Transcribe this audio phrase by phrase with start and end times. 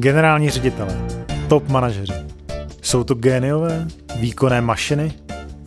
[0.00, 1.06] Generální ředitelé,
[1.48, 2.12] top manažeři.
[2.82, 5.12] Jsou to géniové, výkonné mašiny?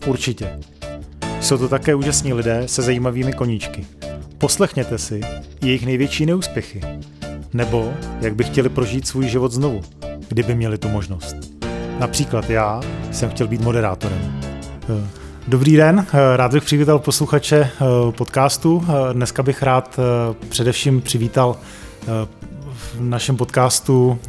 [0.05, 0.59] Určitě.
[1.41, 3.85] Jsou to také úžasní lidé se zajímavými koníčky.
[4.37, 5.21] Poslechněte si
[5.61, 6.81] jejich největší neúspěchy.
[7.53, 9.81] Nebo jak by chtěli prožít svůj život znovu,
[10.29, 11.35] kdyby měli tu možnost.
[11.99, 12.81] Například já
[13.11, 14.41] jsem chtěl být moderátorem.
[14.43, 15.07] Eh,
[15.47, 18.85] Dobrý den, eh, rád bych přivítal posluchače eh, podcastu.
[19.13, 19.99] Dneska bych rád
[20.49, 21.55] především přivítal
[22.93, 24.19] v našem podcastu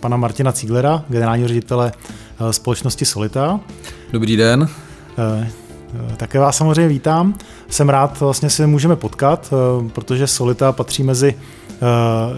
[0.00, 1.92] pana Martina Cíglera, generálního ředitele
[2.50, 3.60] společnosti Solita.
[4.12, 4.68] Dobrý den.
[6.16, 7.34] Také vás samozřejmě vítám.
[7.68, 9.52] Jsem rád, vlastně se můžeme potkat,
[9.92, 11.34] protože Solita patří mezi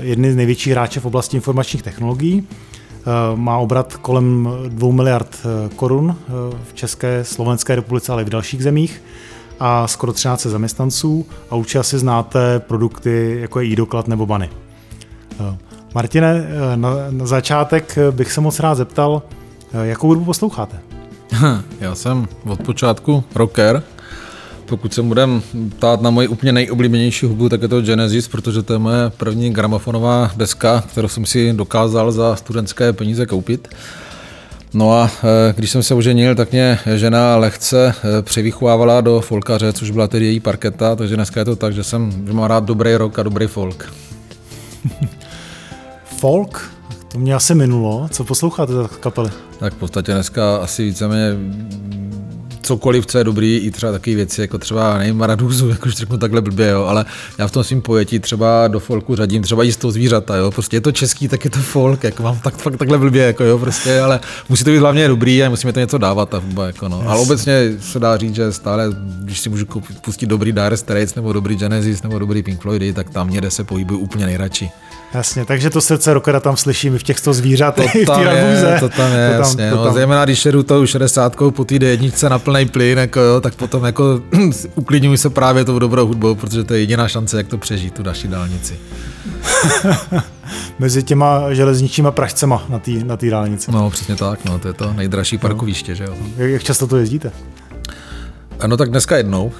[0.01, 2.49] jedny z největších hráčů v oblasti informačních technologií.
[3.35, 5.47] Má obrat kolem 2 miliard
[5.77, 6.17] korun
[6.65, 9.03] v České, Slovenské republice, ale i v dalších zemích
[9.61, 14.51] a skoro 13 zaměstnanců a určitě asi znáte produkty jako je e-doklad nebo bany.
[15.95, 19.23] Martine, na, na začátek bych se moc rád zeptal,
[19.83, 20.81] jakou hudbu posloucháte?
[21.81, 23.83] Já jsem od počátku rocker.
[24.67, 25.43] Pokud se budem
[25.77, 29.51] ptát na moji úplně nejoblíbenější hudbu, tak je to Genesis, protože to je moje první
[29.51, 33.69] gramofonová deska, kterou jsem si dokázal za studentské peníze koupit.
[34.75, 35.11] No a
[35.57, 40.41] když jsem se oženil, tak mě žena lehce převychovávala do folkaře, což byla tedy její
[40.41, 43.47] parketa, takže dneska je to tak, že jsem že mám rád dobrý rock a dobrý
[43.47, 43.93] folk.
[46.23, 46.71] folk?
[47.09, 48.09] To mě asi minulo.
[48.11, 49.31] Co posloucháte za kapely?
[49.59, 51.37] Tak v podstatě dneska asi víceméně
[52.63, 56.41] cokoliv, co je dobrý, i třeba takové věci, jako třeba, nevím, Maraduzu, jakož řeknu takhle
[56.41, 57.05] blbě, jo, ale
[57.39, 60.81] já v tom svým pojetí třeba do folku řadím třeba jistou zvířata, jo, prostě je
[60.81, 64.01] to český, tak je to folk, jako mám tak, fakt takhle blbě, jako jo, prostě,
[64.01, 66.99] ale musí to být hlavně dobrý a musíme to něco dávat, ta hudba, jako no.
[66.99, 67.07] Yes.
[67.09, 68.89] Ale obecně se dá říct, že stále,
[69.23, 69.67] když si můžu
[70.05, 73.65] pustit dobrý Dire Straits, nebo dobrý Genesis, nebo dobrý Pink Floydy, tak tam někde se
[73.65, 74.71] pohybuju úplně nejradši.
[75.15, 78.27] Jasně, takže to srdce rockera tam slyším v těch 100 zvířat, to v tam je,
[78.27, 79.95] to tam je, to tam, jasně, to no, tam.
[79.95, 83.85] zejména když jedu tou 60 po té jedničce na plný plyn, jako jo, tak potom
[83.85, 84.21] jako
[84.75, 88.03] uklidňuji se právě tou dobrou hudbou, protože to je jediná šance, jak to přežít, tu
[88.03, 88.79] další dálnici.
[90.79, 93.71] Mezi těma železničníma pražcema na té na tý dálnici.
[93.73, 95.97] No, přesně tak, no, to je to nejdražší parkoviště, no.
[95.97, 96.15] že jo.
[96.37, 97.33] Jak často to jezdíte?
[98.67, 99.53] No tak dneska jednou.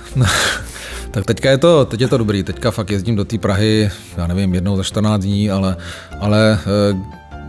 [1.13, 4.27] Tak teďka je to, teď je to dobrý, teďka fakt jezdím do té Prahy, já
[4.27, 5.77] nevím, jednou za 14 dní, ale,
[6.21, 6.97] ale eh,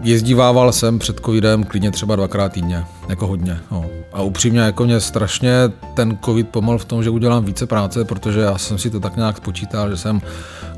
[0.02, 3.58] jezdívával jsem před covidem klidně třeba dvakrát týdně, jako hodně.
[3.72, 3.86] No.
[4.14, 5.52] A upřímně jako mě strašně
[5.94, 9.16] ten covid pomohl v tom, že udělám více práce, protože já jsem si to tak
[9.16, 10.22] nějak spočítal, že jsem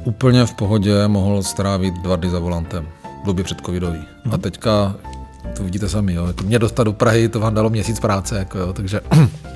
[0.03, 2.87] úplně v pohodě mohl strávit dva dny za volantem
[3.23, 3.99] v době před covidový.
[4.25, 4.39] A mhm.
[4.39, 4.95] teďka
[5.57, 6.27] to vidíte sami, jo.
[6.43, 9.01] Mě dostat do Prahy, to vám dalo měsíc práce, jako jo, takže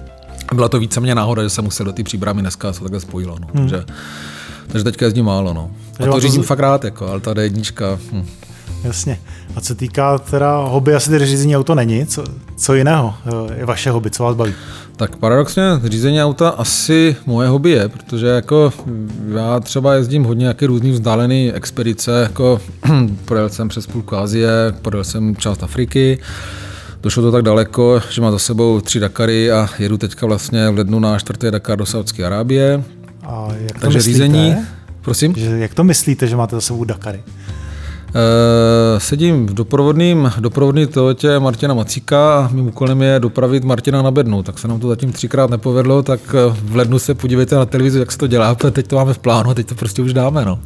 [0.56, 3.36] byla to více mě náhoda, že jsem musel do té příbramy dneska se takhle spojilo.
[3.42, 3.48] No.
[3.54, 3.70] Hmm.
[3.70, 3.86] Takže,
[4.68, 5.54] takže teďka jezdím málo.
[5.54, 5.72] No.
[6.00, 6.48] A to řízím to...
[6.48, 8.00] fakt rád, jako, ale ta jednička.
[8.12, 8.26] Hm.
[8.84, 9.20] Jasně.
[9.56, 12.06] A co týká teda hobby, asi tedy řízení auto není.
[12.06, 12.24] Co,
[12.56, 13.14] co jiného
[13.56, 14.54] je vaše hobby, co vás baví?
[14.96, 18.74] Tak paradoxně řízení auta asi moje hobby je, protože jako
[19.36, 22.62] já třeba jezdím hodně nějaké různý vzdálené expedice, jako
[23.26, 24.50] projel jsem přes půlku Azie,
[24.82, 26.20] projel jsem část Afriky,
[27.02, 30.78] Došlo to tak daleko, že má za sebou tři Dakary a jedu teďka vlastně v
[30.78, 32.84] lednu na čtvrtý Dakar do Saudské Arábie.
[33.24, 34.18] A jak to Takže myslíte?
[34.18, 34.56] řízení,
[35.02, 35.34] prosím?
[35.38, 37.24] Že, jak to myslíte, že máte za sebou Dakary?
[38.10, 44.12] Uh, sedím v doprovodným, doprovodný Toyotě Martina Macíka a mým úkolem je dopravit Martina na
[44.12, 44.44] bednu.
[44.44, 48.00] Tak se nám to zatím třikrát nepovedlo, tak eh, v lednu se podívejte na televizi,
[48.00, 50.46] jak se to dělá, teď to máme v plánu a teď to prostě už dáme.
[50.46, 50.60] No.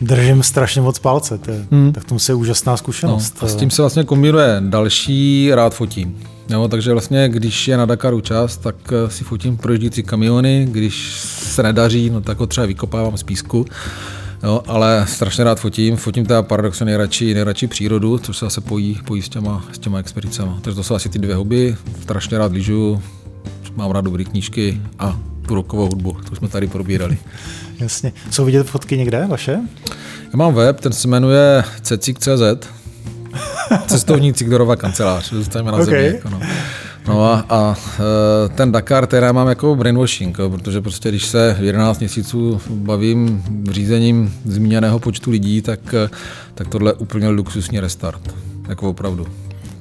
[0.00, 1.92] Držím strašně moc palce, to je, hmm.
[1.92, 3.34] tak to musí úžasná zkušenost.
[3.42, 6.18] No, a s tím se vlastně kombinuje další, rád fotím.
[6.50, 11.12] Jo, takže vlastně, když je na Dakaru čas, tak eh, si fotím projíždící kamiony, když
[11.20, 13.66] se nedaří, no tak ho třeba vykopávám z písku.
[14.42, 15.96] Jo, ale strašně rád fotím.
[15.96, 19.98] Fotím teda paradoxně nejradši, nejradši přírodu, což se zase pojí, pojí s, těma, s těma
[19.98, 20.58] expedicema.
[20.60, 21.76] Takže to jsou asi ty dvě hobby.
[22.02, 23.02] Strašně rád lyžu,
[23.76, 27.18] mám rád dobré knížky a tu rokovou hudbu, to jsme tady probírali.
[27.80, 28.12] Jasně.
[28.30, 29.58] Jsou vidět fotky někde vaše?
[30.24, 32.68] Já mám web, ten se jmenuje cecik.cz,
[33.86, 35.86] cestovní Cigdorova kancelář, zůstaneme na okay.
[35.86, 36.06] zemi.
[36.06, 36.40] Jako no.
[37.08, 37.76] No a, a
[38.46, 44.34] e, ten Dakar teda mám jako brainwashing, protože prostě když se 11 měsíců bavím řízením
[44.44, 45.94] zmíněného počtu lidí, tak,
[46.54, 48.34] tak tohle je úplně luxusní restart.
[48.68, 49.26] Jako opravdu.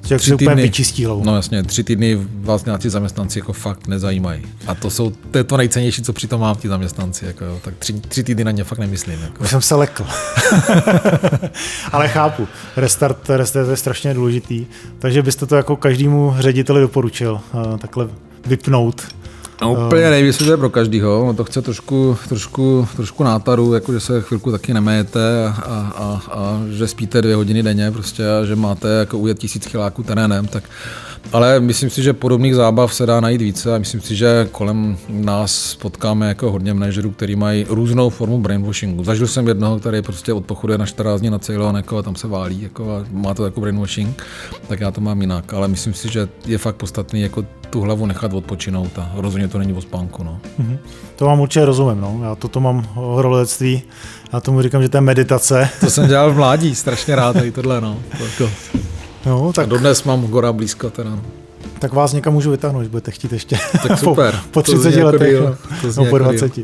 [0.06, 1.24] Že tři týdny, vyčistí hlavu.
[1.26, 4.42] No jasně, tři týdny vás nějací zaměstnanci jako fakt nezajímají.
[4.68, 7.26] A to jsou to, je to nejcennější, co přitom mám ti zaměstnanci.
[7.26, 7.60] Jako jo.
[7.64, 9.22] Tak tři, tři týdny na ně fakt nemyslím.
[9.22, 9.44] Jako.
[9.44, 10.06] Už jsem se lekl.
[11.92, 14.66] Ale chápu, restart, restart je strašně důležitý,
[15.00, 17.40] takže byste to jako každému řediteli doporučil,
[17.80, 18.08] takhle
[18.46, 19.08] vypnout
[19.62, 23.74] No, úplně nevím, jestli to je pro každýho, no to chce trošku, trošku, trošku nátaru,
[23.74, 27.92] jako že se chvilku taky nemejete a, a, a, a, že spíte dvě hodiny denně
[27.92, 30.64] prostě a že máte jako ujet tisíc kiláků terénem, tak
[31.34, 34.98] ale myslím si, že podobných zábav se dá najít více a myslím si, že kolem
[35.10, 39.04] nás potkáme jako hodně manažerů, kteří mají různou formu brainwashingu.
[39.04, 42.28] Zažil jsem jednoho, který prostě odpochoduje na 14 dní na Ceylon jako, a tam se
[42.28, 44.24] válí jako, a má to jako brainwashing,
[44.68, 45.54] tak já to mám jinak.
[45.54, 49.58] Ale myslím si, že je fakt podstatný jako tu hlavu nechat odpočinout a rozhodně to
[49.58, 50.24] není o spánku.
[50.24, 50.40] No.
[50.60, 50.78] Mm-hmm.
[51.16, 52.02] To mám určitě rozumím.
[52.02, 52.20] No.
[52.24, 53.82] Já toto mám horolectví.
[54.34, 55.70] Já tomu říkám, že to je meditace.
[55.80, 57.82] To jsem dělal v mládí, strašně rád tady tohle.
[57.82, 57.98] No.
[58.18, 58.50] To, jako...
[59.26, 59.64] No, tak...
[59.66, 61.20] A dodnes mám Gora blízko teda.
[61.80, 63.58] Tak vás někam můžu vytáhnout, když budete chtít ještě.
[63.88, 64.34] Tak super.
[64.44, 65.58] po, po 30 jako letech, díl.
[65.98, 66.58] no, po 20.
[66.58, 66.64] Uh,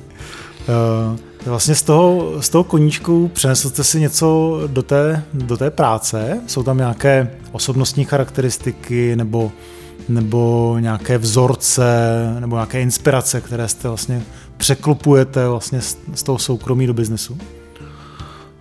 [1.46, 5.72] eh, vlastně z toho, z toho koníčku přenesl jste si něco do té, do té
[5.72, 6.42] práce?
[6.48, 9.52] Jsou tam nějaké osobnostní charakteristiky nebo,
[10.10, 11.86] nebo nějaké vzorce
[12.40, 14.22] nebo nějaké inspirace, které jste vlastně
[14.58, 17.38] překlopujete vlastně z, z toho soukromí do biznesu?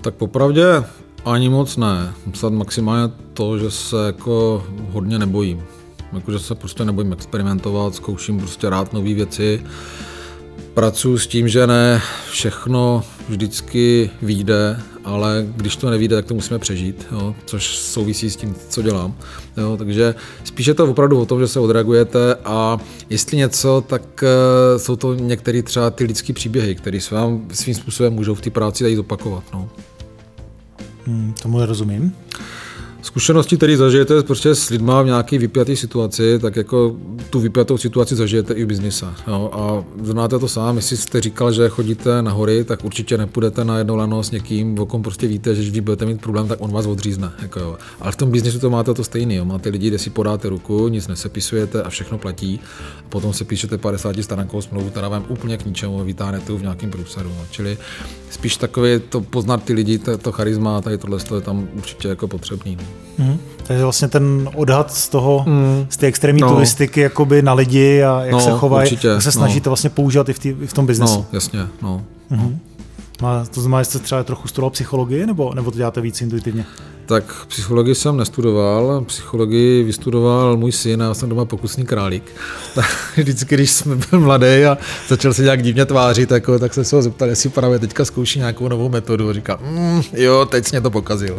[0.00, 0.64] Tak popravdě
[1.24, 2.12] ani moc ne.
[2.34, 5.62] Snad maximálně to, že se jako hodně nebojím.
[6.12, 9.62] Jako, že se prostě nebojím experimentovat, zkouším prostě rád nové věci.
[10.74, 16.58] Pracuji s tím, že ne všechno vždycky vyjde, ale když to nevíde, tak to musíme
[16.58, 19.14] přežít, jo, což souvisí s tím, co dělám.
[19.56, 20.14] Jo, takže
[20.44, 22.78] spíše to opravdu o tom, že se odreagujete a
[23.10, 27.74] jestli něco, tak uh, jsou to některé třeba ty lidské příběhy, které se vám svým
[27.74, 29.44] způsobem můžou v té práci dají zopakovat.
[29.52, 29.68] No.
[31.10, 32.14] Hmm, tomu nerozumím.
[33.02, 36.96] Zkušenosti, které zažijete prostě s lidma v nějaké vypjaté situaci, tak jako
[37.30, 39.06] tu vypjatou situaci zažijete i v biznise.
[39.28, 39.50] Jo?
[39.52, 43.78] A znáte to sám, jestli jste říkal, že chodíte na hory, tak určitě nepůjdete na
[43.78, 46.72] jedno lano s někým, o kom prostě víte, že když budete mít problém, tak on
[46.72, 47.32] vás odřízne.
[47.42, 47.78] Jako jo.
[48.00, 49.34] Ale v tom biznisu to máte to stejné.
[49.34, 49.44] Jo?
[49.44, 52.60] Máte lidi, kde si podáte ruku, nic nesepisujete a všechno platí.
[52.98, 56.90] A potom se píšete 50 stránkovou smlouvu, která vám úplně k ničemu vytáhnete v nějakém
[56.90, 57.28] průseru.
[57.28, 57.46] No.
[57.50, 57.78] Čili
[58.30, 62.28] spíš takové to poznat ty lidi, to, to charisma, tady tohle je tam určitě jako
[62.28, 62.76] potřebný.
[62.76, 62.89] No.
[63.18, 63.38] Mm.
[63.66, 65.86] Takže vlastně ten odhad z toho, mm.
[65.90, 66.50] z té extrémní no.
[66.50, 69.70] turistiky jakoby na lidi a jak no, se chovají, jak se snažíte no.
[69.70, 71.14] vlastně používat i v, tý, i v tom biznesu.
[71.14, 72.04] No, jasně, no.
[72.30, 72.56] Mm-hmm.
[73.22, 73.46] no.
[73.54, 76.64] To znamená, že jste třeba trochu studoval psychologii, nebo, nebo to děláte víc intuitivně?
[77.10, 82.32] Tak psychologii jsem nestudoval, psychologii vystudoval můj syn a já jsem doma pokusný králík.
[83.16, 84.78] Vždycky, když jsme byl mladý a
[85.08, 88.38] začal se nějak divně tvářit, jako, tak jsem se ho zeptal, jestli právě teďka zkouší
[88.38, 89.28] nějakou novou metodu.
[89.28, 91.36] A říká, mm, jo, teď jsi mě to pokazil.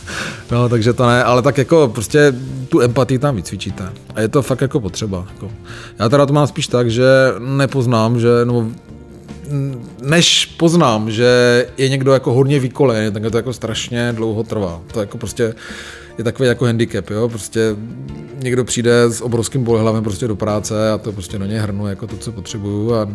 [0.50, 2.34] no, takže to ne, ale tak jako prostě
[2.68, 3.92] tu empatii tam vycvičíte.
[4.14, 5.26] A je to fakt jako potřeba.
[5.34, 5.50] Jako.
[5.98, 7.04] Já teda to mám spíš tak, že
[7.38, 8.70] nepoznám, že, no,
[10.02, 14.80] než poznám, že je někdo jako hodně vykolený, tak to jako strašně dlouho trvá.
[14.92, 15.54] To jako prostě
[16.18, 17.28] je takový jako handicap, jo?
[17.28, 17.76] prostě
[18.42, 22.06] někdo přijde s obrovským bolehlavem prostě do práce a to prostě do něj hrnu jako
[22.06, 23.08] to, co potřebuju a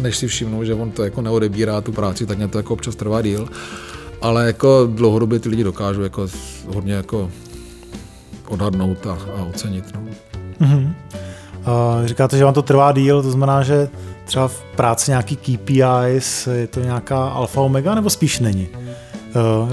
[0.00, 2.96] než si všimnu, že on to jako neodebírá tu práci, tak mě to jako občas
[2.96, 3.48] trvá díl.
[4.22, 6.26] Ale jako dlouhodobě ty lidi dokážou jako
[6.74, 7.30] hodně jako
[8.48, 9.84] odhadnout a, a ocenit.
[9.94, 10.00] No.
[10.60, 10.92] Mm-hmm.
[11.66, 13.88] Uh, říkáte, že vám to trvá díl, to znamená, že
[14.24, 18.68] třeba v práci nějaký KPIs, je to nějaká alfa omega, nebo spíš není?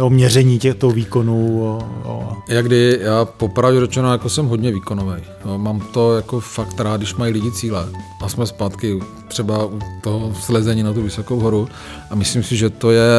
[0.01, 1.63] o měření těchto výkonů.
[1.63, 2.37] O, o...
[2.47, 5.23] Jak kdy, já popravdě řečeno jako jsem hodně výkonový.
[5.57, 7.89] Mám to jako fakt rád, když mají lidi cíle.
[8.21, 11.67] A jsme zpátky třeba u toho slezení na tu vysokou horu
[12.09, 13.09] a myslím si, že to je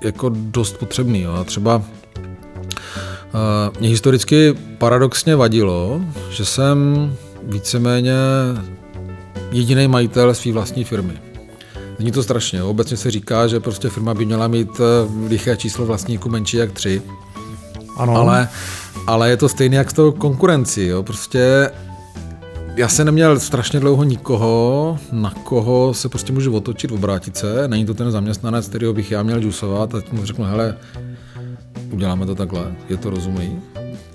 [0.00, 1.20] jako dost potřebný.
[1.20, 1.32] Jo.
[1.32, 1.82] A třeba
[3.80, 6.00] mě historicky paradoxně vadilo,
[6.30, 6.78] že jsem
[7.42, 8.14] víceméně
[9.56, 11.12] jediný majitel své vlastní firmy.
[11.98, 12.62] Není to strašně.
[12.62, 16.72] Obecně se říká, že prostě firma by měla mít eh, liché číslo vlastníků menší jak
[16.72, 17.02] tři.
[17.96, 18.16] Ano.
[18.16, 18.48] Ale,
[19.06, 20.86] ale je to stejné jak s tou konkurencí.
[20.86, 21.02] Jo.
[21.02, 21.70] Prostě
[22.76, 27.68] já jsem neměl strašně dlouho nikoho, na koho se prostě můžu otočit, obrátit se.
[27.68, 30.76] Není to ten zaměstnanec, kterého bych já měl džusovat a mu řeknu, hele,
[31.90, 33.62] uděláme to takhle, je to rozumí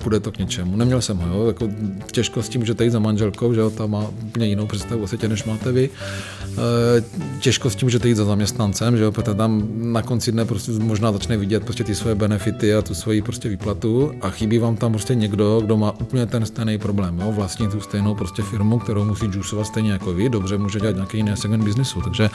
[0.03, 0.77] bude to k něčemu.
[0.77, 1.69] Neměl jsem ho, jo, jako
[2.11, 5.07] těžko s tím můžete jít za manželkou, že jo, ta má úplně jinou představu o
[5.07, 5.89] světě, než máte vy.
[6.57, 7.03] E,
[7.39, 10.71] těžko s tím můžete jít za zaměstnancem, že jo, protože tam na konci dne prostě
[10.71, 14.75] možná začne vidět prostě ty svoje benefity a tu svoji prostě výplatu a chybí vám
[14.75, 18.79] tam prostě někdo, kdo má úplně ten stejný problém, jo, vlastně tu stejnou prostě firmu,
[18.79, 22.29] kterou musí džusovat stejně jako vy, dobře může dělat nějaký jiný segment biznesu, takže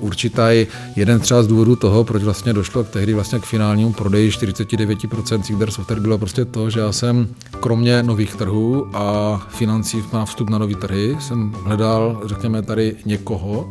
[0.00, 0.66] určitý
[0.96, 5.42] jeden třeba z důvodů toho, proč vlastně došlo k tehdy vlastně k finálnímu prodeji 49%
[5.42, 7.28] Sigder Software bylo prostě to, že já jsem
[7.64, 13.70] kromě nových trhů a financí na vstup na nové trhy jsem hledal, řekněme, tady někoho,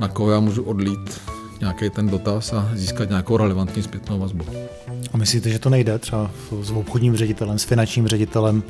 [0.00, 1.20] na koho já můžu odlít
[1.60, 4.44] nějaký ten dotaz a získat nějakou relevantní zpětnou vazbu.
[5.12, 6.30] A myslíte, že to nejde třeba
[6.62, 8.62] s obchodním ředitelem, s finančním ředitelem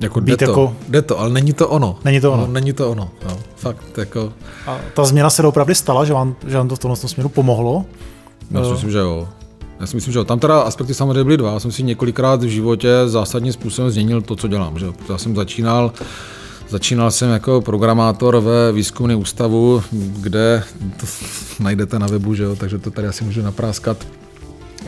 [0.00, 0.76] Jako být jde to, jako...
[0.88, 1.98] jde to, ale není to ono.
[2.04, 2.46] Není to ono.
[2.46, 4.32] No, není to ono, no, fakt, jako...
[4.66, 7.84] A ta změna se opravdu stala, že vám, že vám to v tomhle směru pomohlo?
[8.50, 9.28] Já si myslím, že jo.
[9.82, 10.24] Já si myslím, že jo.
[10.24, 11.52] Tam teda aspekty samozřejmě byly dva.
[11.52, 14.78] Já jsem si několikrát v životě zásadním způsobem změnil to, co dělám.
[14.78, 14.86] Že?
[15.08, 15.92] Já jsem začínal
[16.68, 20.64] Začínal jsem jako programátor ve výzkumném ústavu, kde
[21.00, 21.06] to
[21.62, 22.56] najdete na webu, že jo?
[22.56, 24.06] takže to tady asi můžu napráskat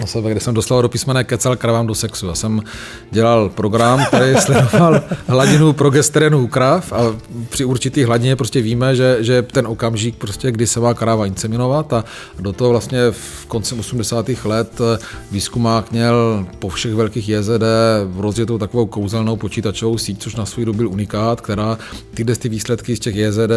[0.01, 2.27] na sebe, kde jsem dostal do písmene kecal kravám do sexu.
[2.27, 2.63] Já jsem
[3.11, 7.17] dělal program, který sledoval hladinu progesteronu u krav a
[7.49, 11.93] při určitý hladině prostě víme, že, že ten okamžik, prostě, kdy se má kráva inseminovat
[11.93, 12.05] a
[12.41, 14.31] do toho vlastně v koncem 80.
[14.45, 14.81] let
[15.31, 17.63] výzkumák měl po všech velkých JZD
[18.17, 21.79] rozjetou takovou kouzelnou počítačovou síť, což na svůj dobu byl unikát, která
[22.15, 23.51] tyhle ty výsledky z těch JZD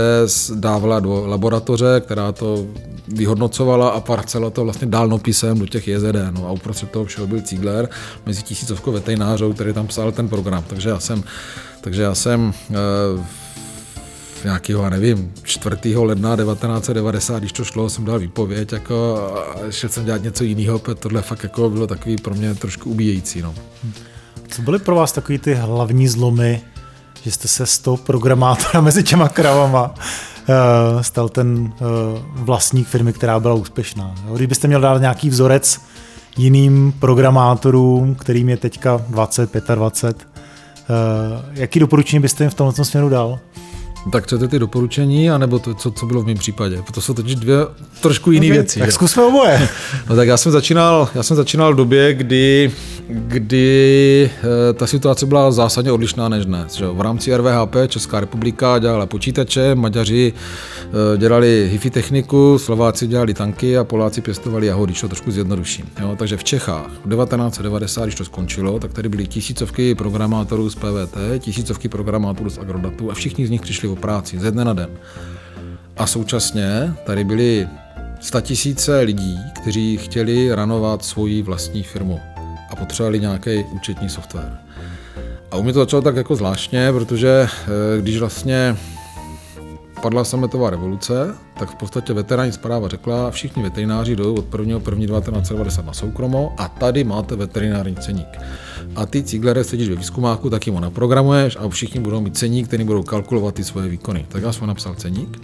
[0.55, 2.65] dávala do laboratoře, která to
[3.07, 7.41] vyhodnocovala a parcela to vlastně dálnopisem do těch JZD no a uprostřed toho všeho byl
[7.41, 7.89] Cígler
[8.25, 10.63] mezi tisícovkou veterinářů, který tam psal ten program.
[10.67, 11.23] Takže já jsem,
[11.81, 13.37] takže já jsem e,
[14.43, 15.95] nějakého, já nevím, 4.
[15.97, 19.19] ledna 1990, když to šlo, jsem dal výpověď jako,
[19.69, 23.41] šel jsem dělat něco jiného, protože tohle fakt jako bylo takový pro mě trošku ubíjející.
[23.41, 23.55] No.
[24.47, 26.61] Co byly pro vás takový ty hlavní zlomy,
[27.23, 31.87] že jste se z toho programátora mezi těma kravama uh, stal ten uh,
[32.33, 34.15] vlastník firmy, která byla úspěšná.
[34.35, 35.79] Kdybyste měl dát nějaký vzorec
[36.37, 40.27] jiným programátorům, kterým je teďka 20, 25.
[40.89, 43.39] Uh, jaký doporučení byste jim v tomto směru dal?
[44.11, 46.83] Tak chcete ty doporučení, anebo to, co, co bylo v mém případě?
[46.93, 47.57] To jsou totiž dvě
[48.01, 48.79] trošku jiné okay, věci.
[48.79, 49.69] Tak zkusme oboje.
[50.09, 52.71] No tak já jsem začínal, já jsem začínal v době, kdy,
[53.09, 54.29] kdy
[54.69, 56.73] e, ta situace byla zásadně odlišná než dnes.
[56.73, 56.87] Že?
[56.87, 60.33] V rámci RVHP Česká republika dělala počítače, Maďaři
[61.13, 65.85] e, dělali hifi techniku, Slováci dělali tanky a Poláci pěstovali jahody, to trošku zjednoduším.
[66.01, 66.15] Jo?
[66.19, 71.17] Takže v Čechách v 1990, když to skončilo, tak tady byly tisícovky programátorů z PVT,
[71.39, 74.89] tisícovky programátorů z Agrodatu a všichni z nich přišli o práci ze dne na den.
[75.97, 77.67] A současně tady byly
[78.41, 82.19] tisíce lidí, kteří chtěli ranovat svoji vlastní firmu
[82.69, 84.57] a potřebovali nějaký účetní software.
[85.51, 88.77] A u mě to začalo tak jako zvláštně, protože eh, když vlastně
[90.01, 94.75] padla sametová revoluce, tak v podstatě veterání zpráva řekla, všichni veterináři jdou od 1.
[94.75, 95.05] 1.
[95.05, 98.37] 1990 na soukromo a tady máte veterinární ceník
[98.95, 102.67] a ty Ciglere sedíš ve výzkumáku, tak jim ho naprogramuješ a všichni budou mít ceník,
[102.67, 104.25] který budou kalkulovat ty svoje výkony.
[104.29, 105.41] Tak já jsem napsal ceník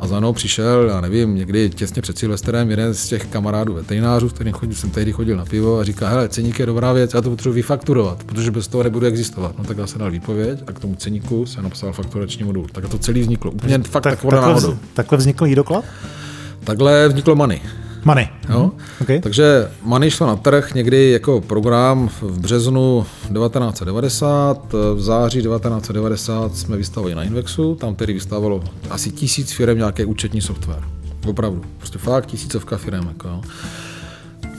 [0.00, 4.28] a za mnou přišel, já nevím, někdy těsně před Silvestrem jeden z těch kamarádů veterinářů,
[4.28, 7.20] který chodil, jsem tehdy chodil na pivo a říká, hele, ceník je dobrá věc, já
[7.20, 9.58] to potřebuji vyfakturovat, protože bez toho nebude existovat.
[9.58, 12.66] No tak já jsem dal výpověď a k tomu ceníku jsem napsal fakturační modul.
[12.72, 13.50] Tak to celý vzniklo.
[13.50, 15.84] Úplně fakt tak, takhle, takhle, takhle vznikl i doklad?
[16.64, 17.60] Takhle vzniklo Money.
[18.04, 18.28] Money.
[18.48, 18.60] Jo?
[18.60, 18.70] Mhm.
[19.00, 19.20] Okay.
[19.20, 26.76] Takže Money šlo na trh někdy jako program v březnu 1990, v září 1990 jsme
[26.76, 30.82] vystavili na Invexu, tam tedy vystavilo asi tisíc firm nějaký účetní software.
[31.26, 33.08] Opravdu, prostě fakt tisícovka firm.
[33.08, 33.40] Jako, jo.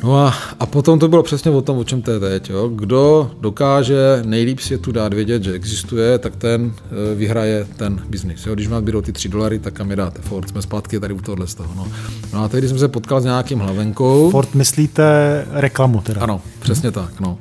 [0.05, 2.49] No a, a potom to bylo přesně o tom, o čem to je teď.
[2.49, 2.67] Jo.
[2.67, 6.73] Kdo dokáže nejlíp světu dát vědět, že existuje, tak ten
[7.11, 8.45] e, vyhraje ten biznis.
[8.45, 8.55] Jo.
[8.55, 10.21] Když vám bydou ty 3 dolary, tak kam je dáte?
[10.21, 11.73] Ford, jsme zpátky tady u tohohle z toho.
[11.75, 11.87] No.
[12.33, 14.29] no a tehdy jsem se potkal s nějakým hlavenkou.
[14.31, 16.21] Ford myslíte reklamu teda?
[16.21, 16.93] Ano, přesně hmm.
[16.93, 17.19] tak.
[17.19, 17.37] No.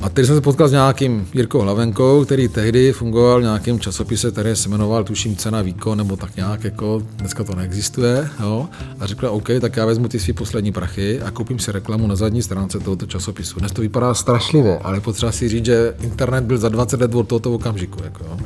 [0.00, 4.30] A teď jsem se potkal s nějakým Jirkou Hlavenkou, který tehdy fungoval v nějakém časopise,
[4.30, 8.28] který se jmenoval, tuším, Cena výkon, nebo tak nějak, jako dneska to neexistuje.
[8.40, 8.68] Jo?
[9.00, 12.16] A řekl, OK, tak já vezmu ty svý poslední prachy a koupím si reklamu na
[12.16, 13.60] zadní stránce tohoto časopisu.
[13.60, 17.28] Dnes to vypadá strašlivě, ale potřeba si říct, že internet byl za 20 let od
[17.28, 17.98] tohoto okamžiku.
[18.04, 18.36] Jako, jo?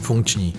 [0.00, 0.54] Funkční.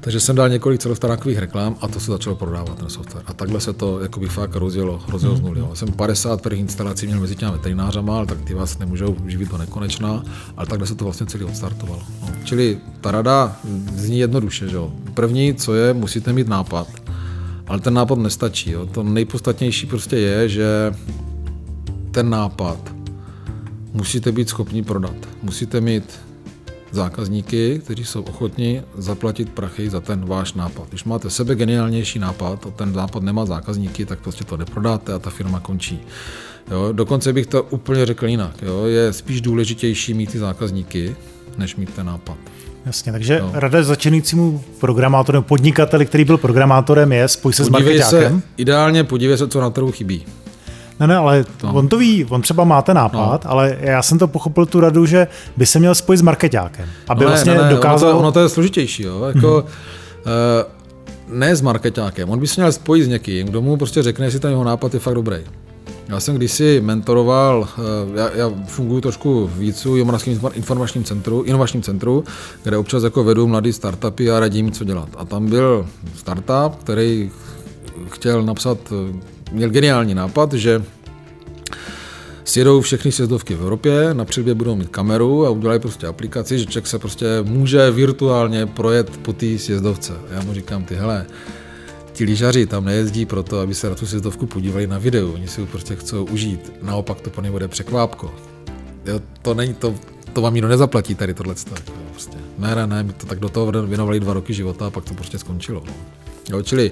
[0.00, 3.24] Takže jsem dal několik celostrákových reklam a to se začalo prodávat ten software.
[3.26, 5.60] A takhle se to jakoby fakt rozjelo, rozjelo z nuly.
[5.74, 9.58] Jsem 50 prvních instalací měl mezi těmi veterinářama, ale tak ty vás nemůžou živit do
[9.58, 10.22] nekonečná,
[10.56, 12.02] ale takhle se to vlastně celý odstartovalo.
[12.22, 12.28] No.
[12.44, 13.56] Čili ta rada
[13.94, 14.92] zní jednoduše, že jo.
[15.14, 16.88] První, co je, musíte mít nápad.
[17.66, 18.70] Ale ten nápad nestačí.
[18.70, 18.86] Jo.
[18.86, 20.94] To nejpodstatnější prostě je, že
[22.10, 22.94] ten nápad
[23.92, 25.16] musíte být schopni prodat.
[25.42, 26.27] Musíte mít
[26.90, 30.88] zákazníky, kteří jsou ochotní zaplatit prachy za ten váš nápad.
[30.88, 35.18] Když máte sebe geniálnější nápad a ten nápad nemá zákazníky, tak prostě to neprodáte a
[35.18, 36.00] ta firma končí.
[36.70, 38.62] Jo, dokonce bych to úplně řekl jinak.
[38.62, 41.16] Jo, je spíš důležitější mít ty zákazníky,
[41.58, 42.36] než mít ten nápad.
[42.86, 43.50] Jasně, takže no.
[43.54, 48.40] rada začínajícímu programátorem, podnikateli, který byl programátorem, je spoj se podívej s marketákem.
[48.40, 50.26] Se, ideálně podívej se, co na trhu chybí.
[51.00, 51.74] Ne, ne, ale no.
[51.74, 53.50] on to ví, on třeba má ten nápad, no.
[53.50, 55.26] ale já jsem to pochopil tu radu, že
[55.56, 58.08] by se měl spojit s marketákem, aby no ne, vlastně ne, ne, dokázal...
[58.08, 59.50] Ono to, ono to je složitější, jo, jako...
[59.50, 60.34] Hmm.
[60.64, 64.26] Uh, ne s marketákem, on by se měl spojit s někým, kdo mu prostě řekne,
[64.26, 65.38] jestli ten jeho nápad je fakt dobrý.
[66.08, 71.82] Já jsem kdysi mentoroval, eh, já, já funguji trošku v vícu Jihomoravském informačním centru, inovačním
[71.82, 72.24] centru,
[72.62, 75.08] kde občas jako vedu mladý startupy a radím, co dělat.
[75.16, 75.86] A tam byl
[76.16, 77.30] startup, který
[78.10, 79.18] chtěl napsat, eh,
[79.52, 80.82] měl geniální nápad, že
[82.44, 86.66] sjedou všechny sjezdovky v Evropě, na předbě budou mít kameru a udělají prostě aplikaci, že
[86.66, 90.12] člověk se prostě může virtuálně projet po té sjezdovce.
[90.30, 91.26] Já mu říkám, ty hele,
[92.12, 95.60] ti lyžaři tam nejezdí proto, aby se na tu sjezdovku podívali na videu, oni si
[95.60, 96.72] ho prostě chcou užít.
[96.82, 98.34] Naopak to pro ně bude překvápko.
[99.06, 99.94] Jo, to není to,
[100.32, 101.54] to vám nikdo nezaplatí tady tohle.
[102.10, 102.36] Prostě.
[102.58, 105.14] Ne, ne, ne, my to tak do toho věnovali dva roky života a pak to
[105.14, 105.82] prostě skončilo.
[105.86, 105.92] No.
[106.50, 106.90] Jo, čili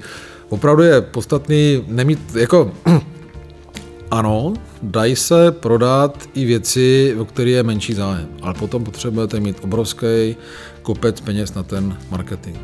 [0.49, 2.73] opravdu je podstatný nemít, jako
[4.11, 9.57] ano, dají se prodat i věci, o které je menší zájem, ale potom potřebujete mít
[9.63, 10.37] obrovský
[10.83, 12.59] kopec peněz na ten marketing.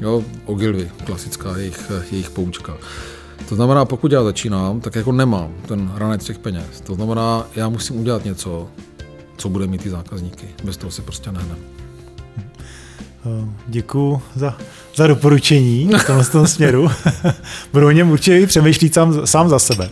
[0.00, 2.76] Jo, Ogilvy, klasická jejich, jejich poučka.
[3.48, 6.80] To znamená, pokud já začínám, tak jako nemám ten ranec těch peněz.
[6.84, 8.68] To znamená, já musím udělat něco,
[9.36, 10.48] co bude mít ty zákazníky.
[10.64, 11.79] Bez toho se prostě nehne.
[13.66, 14.56] Děkuji za,
[14.96, 16.90] za doporučení v tomhle tom směru.
[17.72, 19.90] Budu o něm určitě přemýšlet sám, sám za sebe.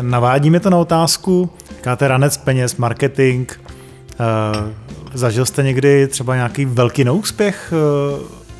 [0.00, 3.52] Navádíme to na otázku, jaká je ranec peněz, marketing.
[5.14, 7.72] Zažil jste někdy třeba nějaký velký neúspěch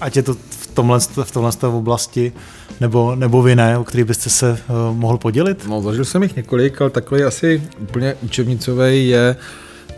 [0.00, 2.33] ať je to v tomhle, v tomhle oblasti,
[2.81, 5.67] nebo, nebo vy ne, o který byste se uh, mohl podělit?
[5.69, 9.37] No, zažil jsem jich několik, ale takový asi úplně učebnicový je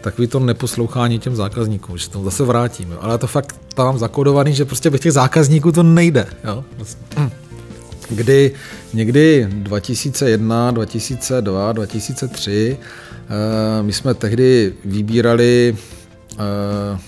[0.02, 2.94] takový to neposlouchání těm zákazníkům, že to zase vrátím.
[3.00, 6.26] Ale to fakt tam zakodovaný, že prostě bez těch zákazníků to nejde.
[6.44, 6.64] Jo?
[8.10, 8.52] Kdy
[8.94, 15.76] někdy 2001, 2002, 2003 uh, my jsme tehdy vybírali
[16.32, 16.98] uh,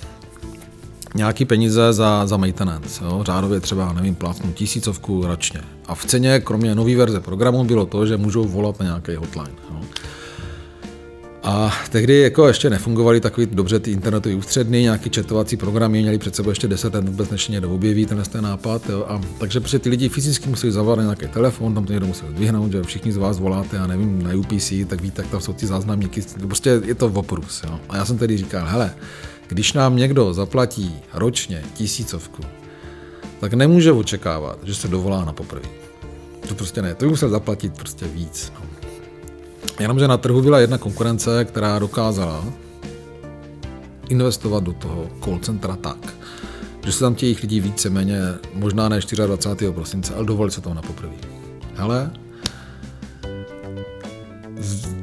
[1.14, 3.22] nějaký peníze za, za maintenance, jo?
[3.26, 5.60] řádově třeba, nevím, plátnu tisícovku ročně.
[5.86, 9.54] A v ceně, kromě nové verze programu, bylo to, že můžou volat na nějaký hotline.
[9.70, 9.80] Jo?
[11.44, 16.36] A tehdy jako ještě nefungovaly takový dobře ty internetové ústředny, nějaký četovací programy, měli před
[16.36, 18.88] sebou ještě 10 let, vůbec než někdo objeví ten, ten nápad.
[18.88, 19.04] Jo?
[19.08, 22.72] A, takže prostě ty lidi fyzicky museli zavolat nějaký telefon, tam to někdo musel zdvihnout,
[22.72, 25.66] že všichni z vás voláte, já nevím, na UPC, tak víte, tak tam jsou ty
[25.66, 27.62] záznamníky, prostě je to oprus.
[27.64, 27.80] Jo?
[27.88, 28.94] A já jsem tedy říkal, hele,
[29.48, 32.42] když nám někdo zaplatí ročně tisícovku,
[33.40, 35.68] tak nemůže očekávat, že se dovolá na poprvé.
[36.48, 38.52] To prostě ne, to by musel zaplatit prostě víc.
[38.54, 38.73] No.
[39.80, 42.44] Jenomže na trhu byla jedna konkurence, která dokázala
[44.08, 46.14] investovat do toho call centra tak,
[46.84, 48.18] že se tam těch lidí víceméně,
[48.54, 49.72] možná ne 24.
[49.72, 51.14] prosince, ale dovolit se toho na poprvé.
[51.76, 52.10] Ale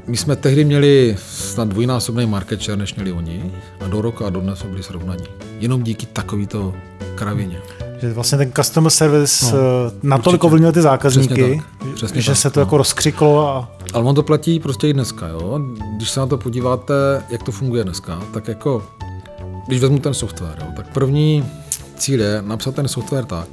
[0.07, 4.29] my jsme tehdy měli snad dvojnásobný market share, než měli oni a do roka a
[4.29, 5.25] do dnes byli srovnaní.
[5.59, 6.73] Jenom díky takovýto
[7.15, 7.61] kravině.
[8.01, 11.93] Že vlastně ten customer service no, eh, natolik ovlivnil ty zákazníky, Přesně tak.
[11.95, 12.61] Přesně že tak, se to no.
[12.61, 13.49] jako rozkřiklo.
[13.49, 13.69] A...
[13.93, 15.27] Ale on to platí prostě i dneska.
[15.27, 15.59] Jo?
[15.95, 16.93] Když se na to podíváte,
[17.29, 18.83] jak to funguje dneska, tak jako,
[19.67, 21.45] když vezmu ten software, jo, tak první
[22.01, 23.47] cíl je napsat ten software tak,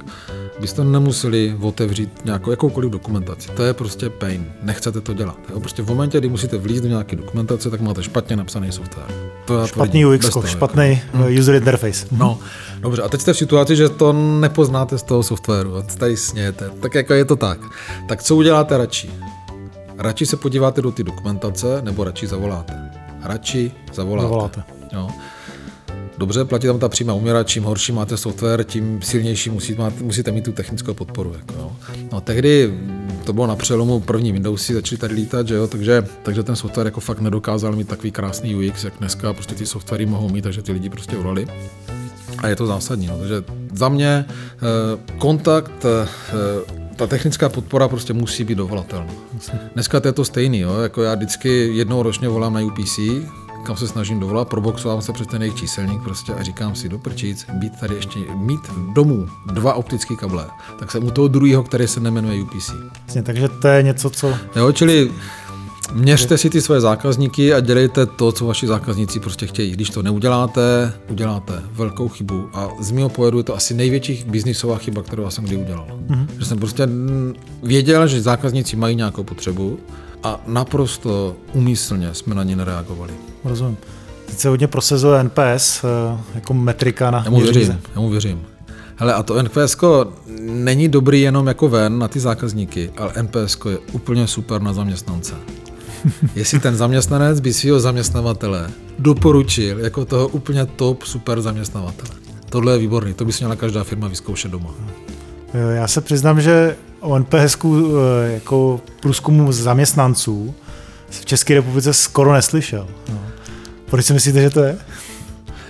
[0.59, 3.49] byste nemuseli otevřít nějakou jakoukoliv dokumentaci.
[3.55, 4.51] To je prostě pain.
[4.61, 5.37] Nechcete to dělat.
[5.49, 5.59] Jo?
[5.59, 9.07] Prostě v momentě, kdy musíte vlít do nějaké dokumentace, tak máte špatně napsaný software.
[9.45, 11.17] To Špatný UX, toho, špatný jako.
[11.17, 11.39] Hmm.
[11.39, 12.07] user interface.
[12.11, 12.39] No,
[12.79, 13.01] dobře.
[13.01, 15.77] A teď jste v situaci, že to nepoznáte z toho softwaru.
[15.77, 16.69] A tady snějete.
[16.81, 17.59] Tak jako je to tak.
[18.07, 19.11] Tak co uděláte radši?
[19.97, 22.91] Radši se podíváte do ty dokumentace, nebo radši zavoláte?
[23.23, 24.27] Radši zavoláte.
[24.27, 24.63] zavoláte.
[24.93, 25.09] Jo.
[26.19, 30.45] Dobře, platí tam ta přímá úměra, čím horší máte software, tím silnější musíte, musíte mít
[30.45, 31.33] tu technickou podporu.
[31.33, 31.71] Jako, jo.
[32.11, 32.73] No, tehdy
[33.23, 36.87] to bylo na přelomu první Windowsy, začaly tady lítat, že jo, takže, takže ten software
[36.87, 40.61] jako fakt nedokázal mít takový krásný UX, jak dneska prostě ty softwary mohou mít, takže
[40.61, 41.47] ty lidi prostě volali.
[42.37, 43.07] A je to zásadní.
[43.07, 43.17] No.
[43.17, 46.07] Takže za mě eh, kontakt, eh,
[46.95, 49.13] ta technická podpora prostě musí být dovolatelná.
[49.73, 50.79] Dneska to je to stejný, jo?
[50.79, 52.99] jako já vždycky jednou ročně volám na UPC,
[53.63, 56.99] kam se snažím dovolat, proboxovám se přes ten jejich číselník prostě a říkám si do
[56.99, 58.61] prčíc, být tady ještě, mít
[58.93, 60.45] domů dva optické kable,
[60.79, 62.71] tak jsem u toho druhého, který se nemenuje UPC.
[63.01, 64.33] Vlastně, takže to je něco, co...
[64.55, 65.11] Jo, čili
[65.93, 69.71] Měřte si ty své zákazníky a dělejte to, co vaši zákazníci prostě chtějí.
[69.71, 72.49] Když to neuděláte, uděláte velkou chybu.
[72.53, 75.87] A z mého pohledu je to asi největší biznisová chyba, kterou jsem kdy udělal.
[76.07, 76.27] Mm-hmm.
[76.39, 76.87] Že jsem prostě
[77.63, 79.79] věděl, že zákazníci mají nějakou potřebu
[80.23, 83.13] a naprosto umyslně jsme na ně nereagovali.
[83.43, 83.77] Rozumím.
[84.25, 88.41] Teď se hodně prosazuje NPS eh, jako metrika na Já mu věřím, já mu věřím.
[88.95, 89.77] Hele, a to NPS
[90.41, 95.35] není dobrý jenom jako ven na ty zákazníky, ale NPS je úplně super na zaměstnance.
[96.35, 102.09] Jestli ten zaměstnanec by svého zaměstnavatele doporučil jako toho úplně top super zaměstnavatele.
[102.49, 104.69] Tohle je výborný, to by si měla každá firma vyzkoušet doma.
[105.73, 110.55] Já se přiznám, že o NPS eh, jako průzkumu zaměstnanců
[111.09, 112.87] v České republice skoro neslyšel.
[113.09, 113.21] No.
[113.85, 114.77] Proč si myslíte, že to je?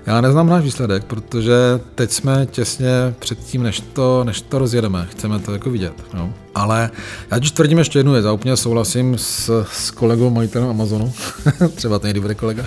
[0.05, 1.53] Já neznám náš výsledek, protože
[1.95, 2.89] teď jsme těsně
[3.19, 5.07] před tím, než to, než to rozjedeme.
[5.11, 5.93] Chceme to jako vidět.
[6.13, 6.33] No.
[6.55, 6.89] Ale
[7.31, 8.25] já už tvrdím ještě jednu věc.
[8.25, 11.13] Já úplně souhlasím s, s kolegou majitelem Amazonu,
[11.75, 12.65] třeba ten bude kolega,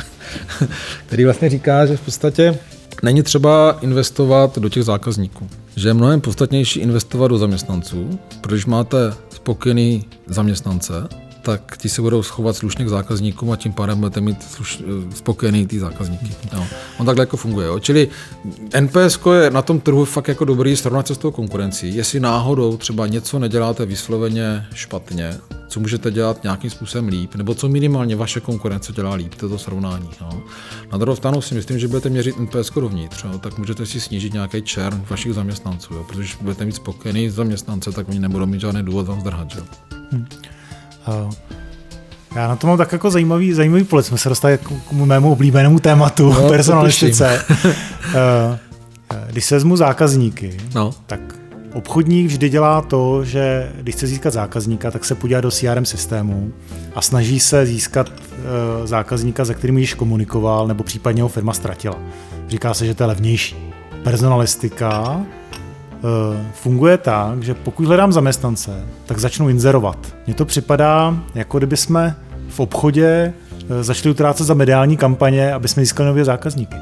[1.07, 2.59] který vlastně říká, že v podstatě
[3.03, 5.49] není třeba investovat do těch zákazníků.
[5.77, 11.09] Že je mnohem podstatnější investovat do zaměstnanců, protože máte spokojený zaměstnance,
[11.43, 15.17] tak ti se budou schovat slušně k zákazníkům a tím pádem budete mít sluš, eh,
[15.17, 16.31] spokojený ty zákazníky.
[16.53, 16.67] No.
[16.99, 17.67] On takhle jako funguje.
[17.67, 17.79] Jo.
[17.79, 18.09] Čili
[18.81, 21.95] NPS je na tom trhu fakt jako dobrý srovnat se s tou konkurencí.
[21.95, 27.69] Jestli náhodou třeba něco neděláte vysloveně špatně, co můžete dělat nějakým způsobem líp, nebo co
[27.69, 30.09] minimálně vaše konkurence dělá líp, to srovnání.
[30.21, 30.43] No.
[30.93, 34.33] Na druhou stranu si myslím, že budete měřit NPS dovnitř, jo, tak můžete si snížit
[34.33, 38.83] nějaký čern vašich zaměstnanců, jo, protože budete mít spokojený zaměstnance, tak oni nebudou mít žádný
[38.83, 39.57] důvod vám zdrhat.
[39.57, 39.63] Jo.
[40.11, 40.27] Hmm.
[42.35, 44.07] Já na to mám tak jako zajímavý, zajímavý pohled.
[44.07, 47.45] Jsme se dostali k mému oblíbenému tématu no, personalistice.
[48.15, 50.95] Eh, když se vezmu zákazníky, no.
[51.07, 51.21] tak
[51.73, 56.53] obchodník vždy dělá to, že když chce získat zákazníka, tak se podívá do CRM systému
[56.95, 61.99] a snaží se získat uh, zákazníka, se kterým již komunikoval, nebo případně ho firma ztratila.
[62.49, 63.57] Říká se, že to je levnější.
[64.03, 65.42] Personalistika Eh,
[66.53, 69.99] funguje tak, že pokud hledám zaměstnance, tak začnu inzerovat.
[70.27, 72.17] Mně to připadá, jako kdyby jsme
[72.49, 73.33] v obchodě
[73.71, 76.77] eh, začali utrácet za mediální kampaně, aby jsme získali nové zákazníky.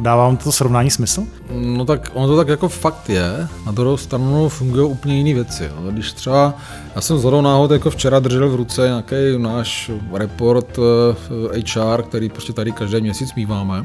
[0.00, 1.22] Dává vám to srovnání smysl?
[1.50, 3.48] No tak ono to tak jako fakt je.
[3.66, 5.64] Na druhou stranu fungují úplně jiné věci.
[5.64, 5.90] Jo.
[5.90, 6.54] Když třeba,
[6.94, 10.78] já jsem z náhod jako včera držel v ruce nějaký náš report
[11.52, 13.84] HR, eh, který prostě tady každý měsíc míváme.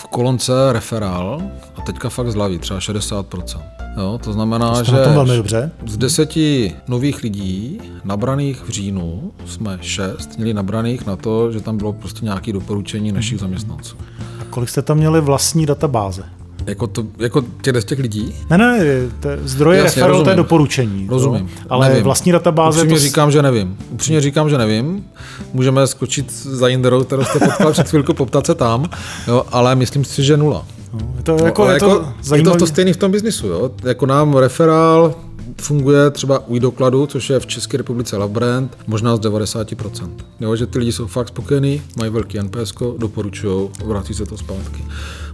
[0.00, 1.42] V kolonce referál
[1.76, 3.60] a teďka fakt zlaví třeba 60%.
[3.96, 5.70] Jo, to znamená, to že velmi dobře.
[5.86, 11.76] z deseti nových lidí nabraných v říjnu jsme šest měli nabraných na to, že tam
[11.76, 13.96] bylo prostě nějaké doporučení našich zaměstnanců.
[14.40, 16.22] A kolik jste tam měli vlastní databáze?
[16.66, 18.34] Jako, to, jako těch, z těch lidí?
[18.50, 18.78] Ne, ne,
[19.20, 21.06] to je, zdroje Jasně, referál, to je doporučení.
[21.10, 21.48] Rozumím.
[21.48, 22.04] To, ale nevím.
[22.04, 22.78] vlastní databáze...
[22.78, 23.00] Upřímně to...
[23.00, 23.76] říkám, že nevím.
[23.90, 25.04] Upřímně říkám, že nevím.
[25.52, 28.90] Můžeme skočit za Jinderou, kterou jste potkal před chvilkou, poptat se tam,
[29.28, 30.66] jo, ale myslím si, že nula.
[30.92, 33.46] No, je to, jako, no, je, to jako, je to to stejný v tom biznisu.
[33.46, 33.70] Jo?
[33.84, 35.14] Jako nám referál
[35.60, 40.10] funguje třeba u dokladu, což je v České republice Love Brand, možná z 90%.
[40.40, 44.84] Jo, že ty lidi jsou fakt spokojení, mají velký NPS, doporučují, vrací se to zpátky.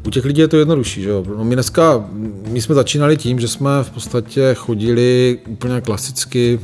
[0.07, 1.03] U těch lidí je to jednodušší.
[1.03, 1.25] Že jo?
[1.39, 2.09] No my dneska,
[2.49, 6.61] my jsme začínali tím, že jsme v podstatě chodili úplně klasicky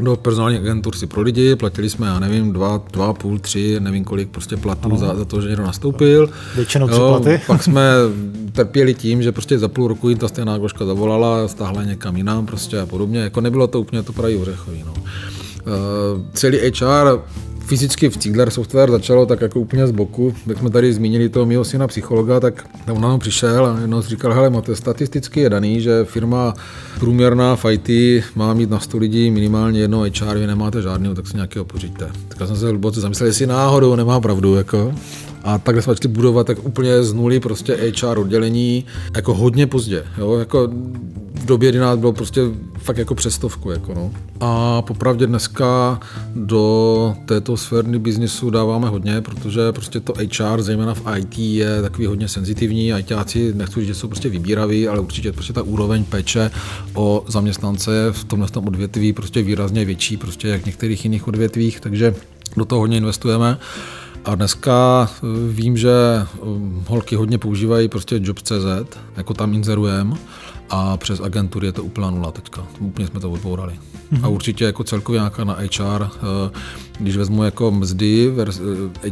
[0.00, 4.04] do personální agentur si pro lidi, platili jsme, já nevím, dva, dva půl, tři, nevím
[4.04, 6.30] kolik prostě platů za, za, to, že někdo nastoupil.
[6.56, 7.40] Většinou tři platy.
[7.46, 7.92] Pak jsme
[8.52, 12.46] trpěli tím, že prostě za půl roku jim ta stejná goška zavolala, stáhla někam jinam
[12.46, 13.20] prostě a podobně.
[13.20, 14.84] Jako nebylo to úplně to pravý ořechový.
[14.86, 14.92] No.
[14.92, 17.20] Uh, celý HR
[17.66, 20.34] fyzicky v Ziegler Software začalo tak jako úplně z boku.
[20.46, 24.32] Jak jsme tady zmínili toho mého syna psychologa, tak on nám přišel a jednou říkal,
[24.32, 26.54] hele, máte statisticky je daný, že firma
[27.00, 31.26] průměrná v IT má mít na 100 lidí minimálně jedno HR, vy nemáte žádného, tak
[31.26, 32.10] si nějakého pořiďte.
[32.28, 34.54] Tak jsem se hluboce zamyslel, jestli náhodou nemá pravdu.
[34.54, 34.94] Jako.
[35.44, 38.84] A takhle jsme začali budovat tak úplně z nuly prostě HR oddělení,
[39.16, 40.04] jako hodně pozdě.
[40.18, 40.38] Jo?
[40.38, 40.68] Jako
[41.46, 42.40] době, kdy nás bylo prostě
[42.78, 43.70] fakt jako přestovku.
[43.70, 44.10] Jako no.
[44.40, 46.00] A popravdě dneska
[46.34, 52.06] do této sféry biznisu dáváme hodně, protože prostě to HR, zejména v IT, je takový
[52.06, 52.92] hodně senzitivní.
[52.98, 56.50] ITáci nechci říct, že jsou prostě vybíraví, ale určitě prostě ta úroveň péče
[56.94, 61.80] o zaměstnance v tomhle tom odvětví prostě výrazně větší, prostě jak v některých jiných odvětvích,
[61.80, 62.14] takže
[62.56, 63.58] do toho hodně investujeme.
[64.24, 66.26] A dneska eh, vím, že eh,
[66.86, 70.16] holky hodně používají prostě Jobs.cz, jako tam inzerujeme
[70.70, 72.66] a přes agentury je to úplná nula teďka.
[72.78, 73.72] Úplně jsme to odbourali.
[74.12, 74.24] Mm-hmm.
[74.24, 76.50] A určitě jako celkově nějaká na HR, eh,
[76.98, 78.32] když vezmu jako mzdy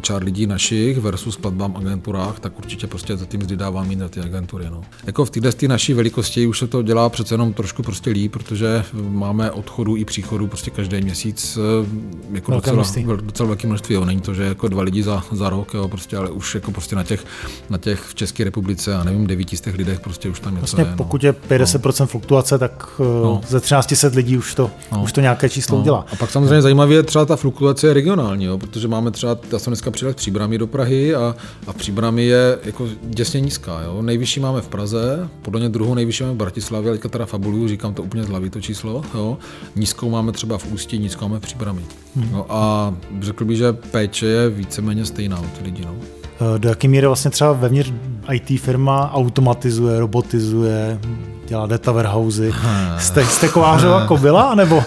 [0.09, 4.09] HR eh, lidí našich versus platbám agenturách, tak určitě prostě za ty mzdy dávám jiné
[4.09, 4.67] ty agentury.
[4.71, 4.83] No.
[5.07, 8.85] Jako v této naší velikosti už se to dělá přece jenom trošku prostě líp, protože
[9.09, 11.87] máme odchodu i příchodu prostě každý měsíc eh,
[12.33, 12.85] jako docela,
[13.21, 13.95] docela velké množství.
[13.95, 14.05] Jo.
[14.05, 16.97] Není to, že jako dva lidi za, za rok, jo, prostě, ale už jako prostě
[16.97, 17.25] na těch,
[17.71, 20.61] na těch v České republice, a nevím, devíti z těch lidech prostě už tam něco
[20.61, 20.91] vlastně je.
[20.91, 20.97] No.
[20.97, 22.07] Pokud je 50% no.
[22.07, 23.41] fluktuace, tak no.
[23.49, 25.03] ze 1300 lidí už to, no.
[25.03, 25.83] už to nějaké číslo no.
[25.83, 26.07] udělá.
[26.13, 29.59] A pak samozřejmě zajímavě je třeba ta fluktuace je regionální, jo, protože máme třeba, já
[29.59, 33.83] jsem dneska přijel Příbrami do Prahy a, a Příbrami je jako děsně nízká.
[33.83, 34.03] Jo.
[34.03, 37.95] Nejvyšší máme v Praze, podle mě druhou nejvyšší máme v Bratislavě, teďka teda fabuluju, říkám
[37.95, 39.03] to úplně z hlavy to číslo.
[39.15, 39.39] Jo.
[39.77, 41.83] Nízkou máme třeba v Ústí, nízkou máme v Příbrami.
[42.17, 42.29] Hmm.
[42.33, 45.83] No, a řekl bych, že péče je víceméně stejná u těch lidí.
[45.85, 46.24] No.
[46.59, 47.93] Do jaké míry vlastně třeba vevnitř
[48.33, 50.99] IT firma automatizuje, robotizuje,
[51.47, 52.53] dělá data warehousey.
[52.99, 54.83] Jste, jste kovářová kobila, nebo,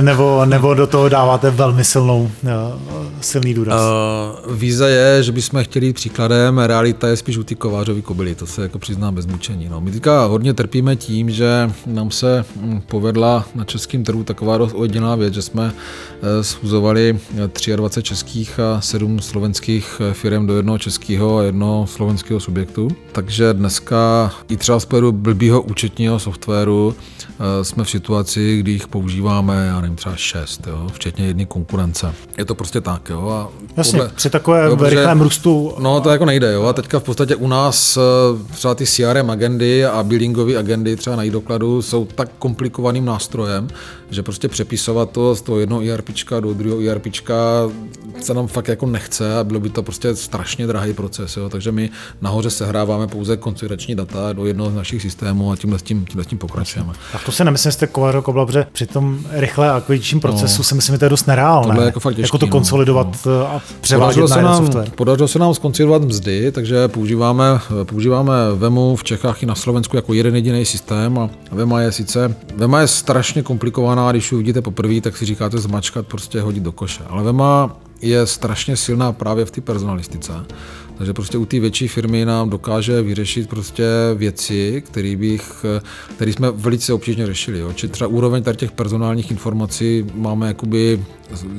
[0.00, 2.30] nebo, nebo do toho dáváte velmi silnou,
[3.20, 3.80] silný důraz?
[4.46, 8.34] Uh, víza je, že bychom chtěli jít příkladem, realita je spíš u ty kovářové kobily,
[8.34, 9.68] to se jako přiznám bez mučení.
[9.68, 9.80] No.
[9.80, 14.74] My teďka hodně trpíme tím, že nám se hm, povedla na českém trhu taková dost
[14.74, 17.18] ojediná věc, že jsme eh, schůzovali
[17.76, 22.88] 23 českých a 7 slovenských firm do jednoho českého a jednoho slovenského subjektu.
[23.12, 26.94] Takže dneska i třeba z pohledu blbýho účetního softwaru.
[26.94, 27.19] eh,
[27.62, 32.14] jsme v situaci, kdy jich používáme, já nevím, třeba šest, jo, včetně jedné konkurence.
[32.38, 33.28] Je to prostě tak, jo.
[33.28, 35.74] A Jasně, podle, při takové jo, rychlém růstu.
[35.78, 36.64] No, to jako nejde, jo.
[36.64, 38.00] A teďka v podstatě u nás eh,
[38.52, 43.68] třeba ty CRM agendy a billingové agendy třeba na dokladu jsou tak komplikovaným nástrojem,
[44.10, 47.34] že prostě přepisovat to z toho jednoho ERPčka do druhého ERPčka
[48.20, 51.36] se nám fakt jako nechce a bylo by to prostě strašně drahý proces.
[51.36, 51.48] Jo.
[51.48, 55.82] Takže my nahoře sehráváme pouze konfigurační data do jednoho z našich systémů a tímhle s
[55.82, 56.92] tím, tímhle s tím pokračujeme.
[57.14, 60.64] A to si nemyslím, že jste Kovaro Kobla, protože při tom rychle akvizičním procesu no,
[60.64, 61.80] si myslím, že to je dost nereálné.
[61.80, 63.32] je jako, fakt těžký, jako to konsolidovat no.
[63.32, 63.46] no.
[63.46, 64.90] a převádět podařilo na se nám, software.
[64.94, 67.44] Podařilo se nám skonsolidovat mzdy, takže používáme,
[67.84, 72.36] používáme VEMu v Čechách i na Slovensku jako jeden jediný systém a VEMA je sice,
[72.56, 76.72] VEMA je strašně komplikovaná, když ji uvidíte poprvé, tak si říkáte zmačkat, prostě hodit do
[76.72, 77.02] koše.
[77.08, 80.32] Ale VEMA je strašně silná právě v té personalistice.
[81.00, 83.84] Takže prostě u té větší firmy nám dokáže vyřešit prostě
[84.14, 85.64] věci, které bych,
[86.16, 87.58] které jsme velice obtížně řešili.
[87.58, 87.72] Jo.
[87.72, 91.04] Či třeba úroveň tady těch personálních informací máme jakoby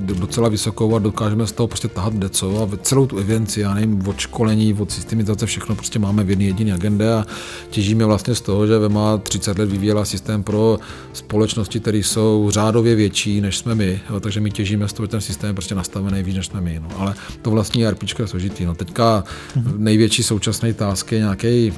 [0.01, 4.07] docela vysokou a dokážeme z toho prostě tahat deco a celou tu evidenci, já nevím,
[4.07, 7.25] od školení, od systemizace, všechno prostě máme v jedné jediné agendě a
[7.69, 10.79] těžíme vlastně z toho, že VEMA 30 let vyvíjela systém pro
[11.13, 15.09] společnosti, které jsou řádově větší, než jsme my, jo, takže my těžíme z toho, že
[15.09, 16.79] ten systém je prostě nastavený víc, než jsme my.
[16.83, 16.89] No.
[16.97, 18.65] Ale to vlastní ERP je složitý.
[18.65, 18.75] No.
[18.75, 19.23] Teďka
[19.77, 21.73] největší současný task je nějaký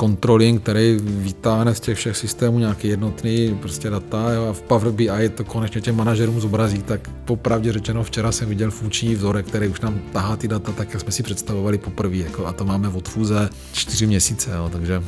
[0.00, 4.92] controlling, který vytáhne z těch všech systémů nějaký jednotný prostě data jo, a v Power
[4.92, 9.46] BI to konečně těm manažerům zobrazí, tak po popravdě řečeno, včera jsem viděl funkční vzorek,
[9.46, 12.16] který už nám tahá ty data tak, jak jsme si představovali poprvé.
[12.16, 15.02] Jako, a to máme od fůze čtyři měsíce, jo, takže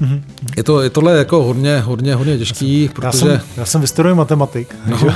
[0.00, 0.22] Mm-hmm.
[0.56, 3.08] Je, to, je tohle jako hodně, hodně, hodně těžký, já protože...
[3.08, 4.96] Já jsem, já jsem vystudovaný matematik, no.
[4.98, 5.06] že,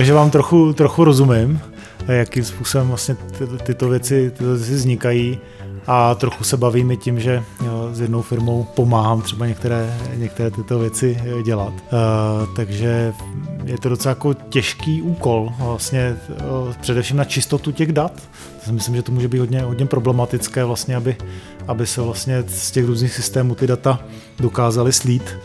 [0.04, 1.60] že vám trochu, trochu rozumím,
[2.08, 5.38] jakým způsobem vlastně ty, tyto věci, tyto věci vznikají
[5.86, 10.50] a trochu se bavím i tím, že jo, s jednou firmou pomáhám třeba některé, některé
[10.50, 11.72] tyto věci eh, dělat.
[11.72, 13.12] Uh, takže
[13.64, 16.16] je to docela jako těžký úkol, vlastně
[16.80, 18.12] především na čistotu těch dat.
[18.66, 21.16] Já myslím, že to může být hodně, hodně problematické, vlastně, aby,
[21.68, 24.00] aby se vlastně z těch různých systémů ty data
[24.38, 25.36] dokázaly slít.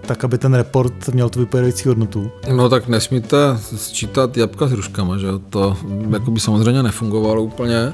[0.00, 2.30] Tak, aby ten report měl tu vypovědající hodnotu.
[2.56, 3.36] No tak nesmíte
[3.76, 5.76] sčítat jabka s hruškama, že to
[6.10, 7.92] jako by samozřejmě nefungovalo úplně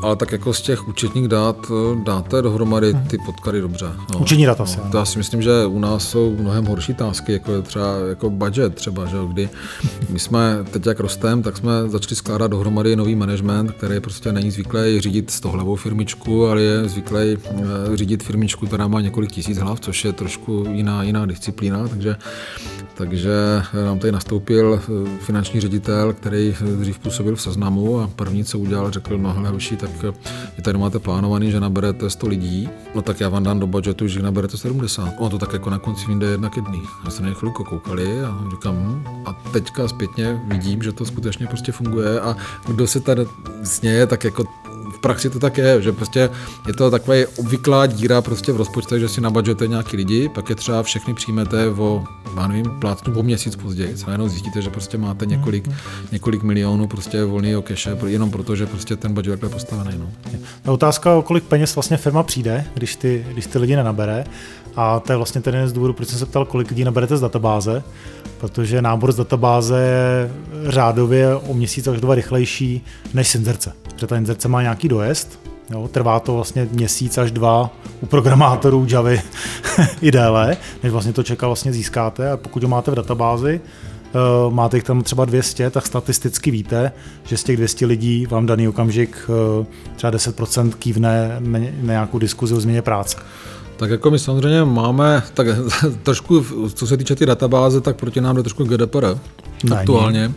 [0.00, 3.06] ale tak jako z těch účetních dát eh, dáte dohromady mhm.
[3.06, 3.86] ty podklady dobře.
[4.12, 4.18] No.
[4.18, 4.64] Účetní data.
[4.92, 8.30] No, já si myslím, že u nás jsou mnohem horší tásky, jako je třeba jako
[8.30, 9.48] budget třeba, že kdy
[10.08, 14.50] my jsme teď jak rostem, tak jsme začali skládat dohromady nový management, který prostě není
[14.50, 19.58] zvyklý řídit s tohlevou firmičku, ale je zvyklý eh, řídit firmičku, která má několik tisíc
[19.58, 22.16] hlav, což je trošku jiná, jiná disciplína, takže
[22.96, 23.30] takže
[23.84, 28.90] nám tady nastoupil eh, finanční ředitel, který dřív působil v seznamu a první, co udělal,
[28.90, 29.52] řekl, no hele
[29.86, 30.14] tak
[30.56, 34.08] vy tady máte plánovaný, že naberete 100 lidí, no tak já vám dám do budžetu,
[34.08, 35.14] že naberete 70.
[35.18, 36.82] Ono to tak jako na konci vyjde jedna ke dní.
[37.04, 41.46] Já jsem na chvilku koukali a říkám, hm, a teďka zpětně vidím, že to skutečně
[41.46, 43.26] prostě funguje a kdo se tady
[43.64, 44.44] sněje, tak jako
[44.96, 46.30] v praxi to tak je, že prostě
[46.66, 50.54] je to taková obvyklá díra prostě v rozpočtu, že si nabadžete nějaký lidi, pak je
[50.54, 52.04] třeba všechny přijmete o,
[52.36, 53.96] já nevím, plátnu o měsíc později.
[54.06, 55.68] A jenom zjistíte, že prostě máte několik,
[56.12, 59.98] několik milionů prostě volného keše, jenom proto, že prostě ten budget je postavený.
[59.98, 60.10] No.
[60.64, 60.72] no.
[60.72, 64.24] Otázka, o kolik peněz vlastně firma přijde, když ty, když ty lidi nenabere.
[64.76, 67.16] A to je vlastně ten jeden z důvodů, proč jsem se ptal, kolik lidí naberete
[67.16, 67.82] z databáze,
[68.38, 70.30] protože nábor z databáze je
[70.70, 72.84] řádově o měsíc až dva rychlejší
[73.14, 73.72] než z inzerce.
[73.82, 75.38] Protože ta inzerce má nějaký dojezd,
[75.70, 79.22] jo, trvá to vlastně měsíc až dva u programátorů Javy
[80.02, 83.60] i déle, než vlastně to čeká vlastně získáte a pokud ho máte v databázi,
[84.46, 86.92] uh, máte jich tam třeba 200, tak statisticky víte,
[87.24, 89.16] že z těch 200 lidí vám daný okamžik
[89.58, 93.16] uh, třeba 10% kývne na nějakou diskuzi o změně práce.
[93.76, 95.46] Tak jako my samozřejmě máme, tak
[96.02, 99.06] trošku, co se týče ty databáze, tak proti nám jde trošku GDPR
[99.64, 100.32] ne, aktuálně.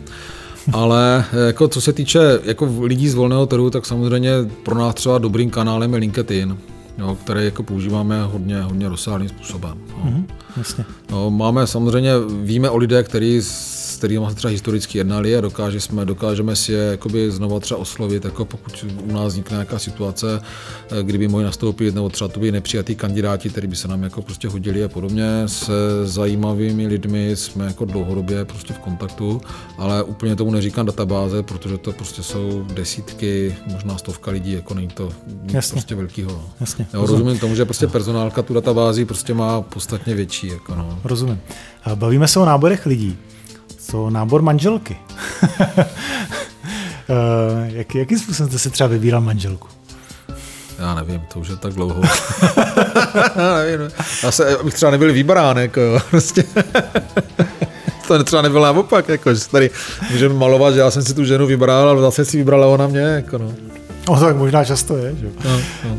[0.72, 4.30] Ale jako co se týče jako lidí z volného trhu, tak samozřejmě
[4.62, 6.58] pro nás třeba dobrým kanálem je LinkedIn,
[6.98, 9.78] jo, který jako používáme hodně, hodně rozsáhlým způsobem.
[10.04, 10.24] Mm-hmm,
[10.56, 10.84] jasně.
[11.10, 13.42] No, máme samozřejmě, víme o lidech, kteří
[14.00, 18.24] kterými jsme třeba historicky jednali a dokáže jsme, dokážeme si je jakoby znova třeba oslovit,
[18.24, 20.40] jako pokud u nás vznikne nějaká situace,
[20.90, 24.22] eh, kdyby mohli nastoupit, nebo třeba to by nepřijatý kandidáti, kteří by se nám jako
[24.22, 25.24] prostě hodili a podobně.
[25.46, 25.72] Se
[26.04, 29.40] zajímavými lidmi jsme jako dlouhodobě prostě v kontaktu,
[29.78, 34.88] ale úplně tomu neříkám databáze, protože to prostě jsou desítky, možná stovka lidí, jako není
[34.88, 35.08] to
[35.52, 35.72] Jasně.
[35.72, 36.44] prostě velkýho.
[36.60, 36.86] Jasně.
[36.94, 40.46] Jo, rozumím tomu, že prostě personálka tu databázi prostě má podstatně větší.
[40.46, 40.98] Jako no.
[41.04, 41.40] Rozumím.
[41.94, 43.18] Bavíme se o náborech lidí.
[43.90, 44.96] Co nábor manželky?
[47.12, 49.68] Eh, jak, jakým způsobem jste si třeba vybíral manželku?
[50.78, 52.02] Já nevím, to už je tak dlouho.
[53.36, 53.90] nevím,
[54.22, 56.44] já se, abych třeba nebyl vybrán, jako jo, prostě.
[58.08, 59.70] to třeba nebylo naopak, jako, že tady
[60.10, 63.00] můžeme malovat, že já jsem si tu ženu vybral, ale zase si vybrala ona mě,
[63.00, 63.52] jako no.
[64.08, 65.26] No tak možná často je, že?
[65.44, 65.94] No, no.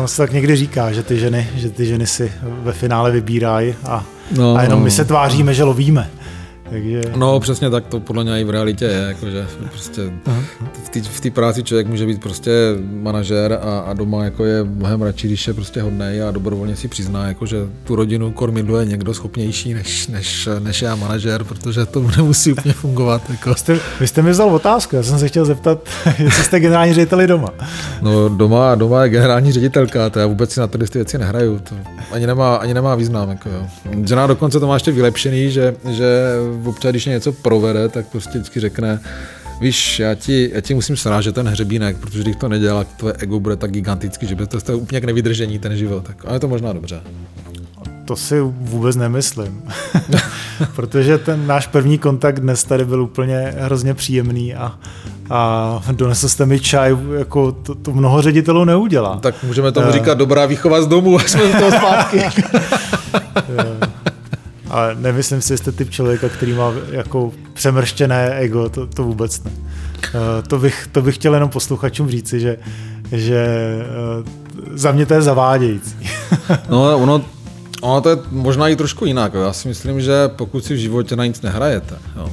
[0.00, 3.74] Uh, se tak někdy říká, že ty ženy, že ty ženy si ve finále vybírají
[3.84, 4.04] a,
[4.36, 6.10] no, a jenom my se tváříme, že lovíme.
[6.70, 7.02] Takže...
[7.16, 10.12] No přesně tak to podle mě i v realitě je, jakože prostě
[11.02, 12.50] v té práci člověk může být prostě
[12.80, 16.88] manažer a, a doma jako je mnohem radši, když je prostě hodnej a dobrovolně si
[16.88, 22.10] přizná, jako že tu rodinu kormidluje někdo schopnější než, než, než já manažer, protože to
[22.16, 23.22] nemusí úplně fungovat.
[23.30, 23.50] Jako.
[23.50, 25.78] Vy, jste, vy jste mi vzal otázku, já jsem se chtěl zeptat,
[26.18, 27.48] jestli jste generální řediteli doma.
[28.02, 31.74] No doma, doma je generální ředitelka, to já vůbec si na ty věci nehraju, to
[32.12, 33.28] ani nemá, ani nemá význam.
[33.28, 33.66] Jako jo.
[34.06, 38.60] Žena dokonce to má ještě vylepšený, že, že občas, když něco provede, tak prostě vždycky
[38.60, 39.00] řekne,
[39.60, 43.40] víš, já ti, já ti musím srážet ten hřebínek, protože když to nedělá, tvoje ego
[43.40, 46.04] bude tak gigantický, že by to, to úplně k nevydržení ten život.
[46.04, 47.00] Tak, ale je to možná dobře.
[48.04, 49.62] To si vůbec nemyslím.
[50.76, 54.78] protože ten náš první kontakt dnes tady byl úplně hrozně příjemný a,
[55.30, 59.16] a donesl jste mi čaj, jako to, to mnoho ředitelů neudělá.
[59.16, 62.20] Tak můžeme tomu uh, říkat dobrá výchova z domu, až jsme z toho zpátky.
[64.76, 69.44] Ale nemyslím si, že jste typ člověka, který má jako přemrštěné ego, to, to vůbec
[69.44, 69.50] ne.
[69.50, 72.58] Uh, to, bych, to bych chtěl jenom posluchačům říci, že,
[73.12, 73.46] že
[74.18, 75.96] uh, za mě to je zavádějící.
[76.68, 77.24] no ono,
[77.80, 79.34] ono to je možná i trošku jinak.
[79.34, 82.30] Já si myslím, že pokud si v životě na nic nehrajete, jo,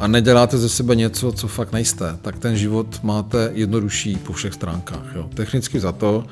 [0.00, 4.54] a neděláte ze sebe něco, co fakt nejste, tak ten život máte jednodušší po všech
[4.54, 5.04] stránkách.
[5.14, 5.28] Jo.
[5.34, 6.24] Technicky za to,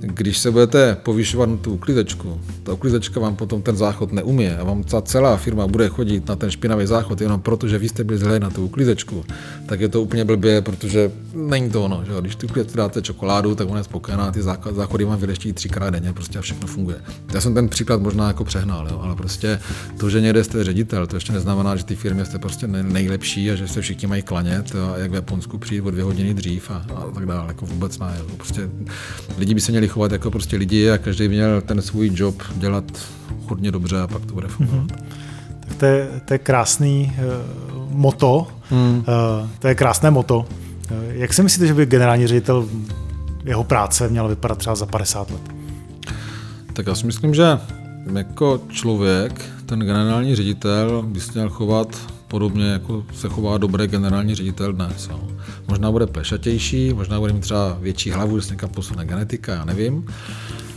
[0.00, 4.64] když se budete povyšovat na tu uklizečku, ta uklizečka vám potom ten záchod neumí a
[4.64, 8.04] vám ta celá firma bude chodit na ten špinavý záchod jenom proto, že vy jste
[8.04, 9.24] byli zlé na tu uklizečku,
[9.66, 12.04] tak je to úplně blbě, protože není to ono.
[12.04, 12.12] Že?
[12.20, 14.42] Když tu uklizečku dáte čokoládu, tak ona je spokojená, ty
[14.72, 16.96] záchody vám vyleští třikrát denně, prostě a všechno funguje.
[17.34, 19.00] Já jsem ten příklad možná jako přehnal, jo?
[19.02, 19.60] ale prostě
[19.98, 22.66] to, že někde jste ředitel, to ještě neznamená, že ty firmy jste prostě
[23.00, 26.34] nejlepší a že se všichni mají klanět a jak v Japonsku přijít o dvě hodiny
[26.34, 27.48] dřív a, a tak dále.
[27.48, 28.16] Jako vůbec ne.
[28.36, 28.70] Prostě
[29.38, 32.84] lidi by se měli chovat jako prostě lidi a každý měl ten svůj job dělat
[33.46, 34.86] hodně dobře a pak to bude fungovat.
[34.86, 35.04] Mm-hmm.
[35.60, 38.98] Tak to je, to je krásný uh, moto, mm.
[38.98, 39.04] uh,
[39.58, 40.38] to je krásné moto.
[40.38, 40.46] Uh,
[41.08, 42.68] jak si myslíte, že by generální ředitel
[43.44, 45.40] jeho práce měl vypadat třeba za 50 let?
[46.72, 47.58] Tak já si myslím, že
[48.14, 51.96] jako člověk, ten generální ředitel by se měl chovat
[52.30, 55.08] podobně, jako se chová dobrý generální ředitel dnes.
[55.10, 55.20] Jo.
[55.68, 59.64] Možná bude plešatější, možná bude mít třeba větší hlavu, že se někam posune genetika, já
[59.64, 60.06] nevím.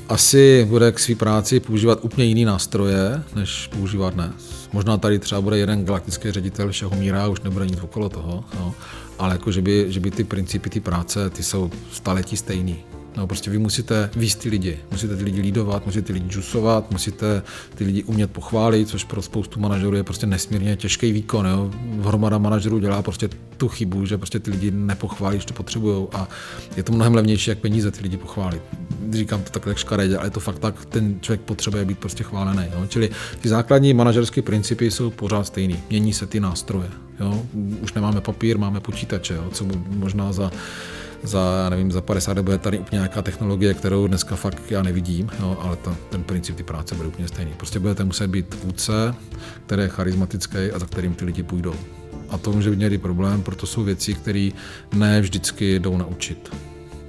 [0.10, 4.70] Asi bude k své práci používat úplně jiný nástroje, než používá dnes.
[4.74, 8.74] Možná tady třeba bude jeden galaktický ředitel všeho míra, už nebude nic okolo toho, jo.
[9.20, 12.93] ale jako, že, by, že by ty principy ty práce, ty jsou staletí stejný.
[13.18, 16.92] No, prostě vy musíte víc ty lidi, musíte ty lidi lídovat, musíte ty lidi džusovat,
[16.92, 17.42] musíte
[17.76, 21.46] ty lidi umět pochválit, což pro spoustu manažerů je prostě nesmírně těžký výkon.
[21.46, 21.72] Jo.
[22.02, 26.28] Hromada manažerů dělá prostě tu chybu, že prostě ty lidi nepochválí, že to potřebují a
[26.78, 28.62] je to mnohem levnější, jak peníze ty lidi pochválit.
[29.12, 32.64] Říkám to takhle škaredě, ale je to fakt tak, ten člověk potřebuje být prostě chválený.
[32.74, 32.86] Jo.
[32.88, 33.10] Čili
[33.42, 35.80] ty základní manažerské principy jsou pořád stejný.
[35.90, 36.90] Mění se ty nástroje.
[37.20, 37.44] Jo.
[37.82, 40.52] Už nemáme papír, máme počítače, jo, co možná za
[41.24, 44.84] za, já nevím, za 50 let bude tady úplně nějaká technologie, kterou dneska fakt já
[44.84, 47.52] nevidím, jo, ale ta, ten princip ty práce bude úplně stejný.
[47.58, 49.16] Prostě budete muset být vůdce,
[49.66, 51.76] který je charismatický a za kterým ty lidi půjdou.
[52.30, 54.50] A to může být někdy problém, proto jsou věci, které
[54.94, 56.56] ne vždycky jdou naučit.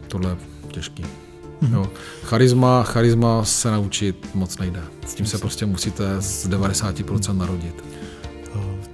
[0.08, 0.36] Tohle je
[0.68, 1.02] těžký.
[1.02, 1.74] Mm-hmm.
[1.74, 1.90] Jo.
[2.22, 4.80] Charisma, charisma se naučit moc nejde.
[5.06, 7.84] S tím se prostě musíte z 90% narodit.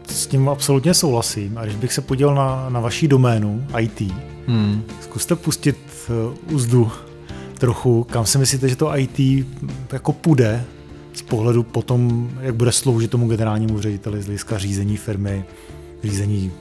[0.08, 1.58] S tím absolutně souhlasím.
[1.58, 4.02] A když bych se podíval na, na vaší doménu IT,
[4.50, 4.82] hmm.
[5.00, 5.76] zkuste pustit
[6.08, 6.90] uh, úzdu
[7.58, 9.46] trochu, kam si myslíte, že to IT
[9.92, 10.64] jako půjde
[11.12, 15.44] z pohledu potom, jak bude sloužit tomu generálnímu řediteli z hlediska řízení firmy,
[16.04, 16.52] řízení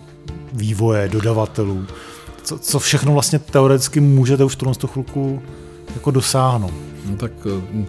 [0.54, 1.86] vývoje, dodavatelů.
[2.44, 5.42] Co, co všechno vlastně teoreticky můžete už v tuhle chvilku
[5.96, 6.74] jako dosáhnout?
[7.10, 7.86] No tak eh,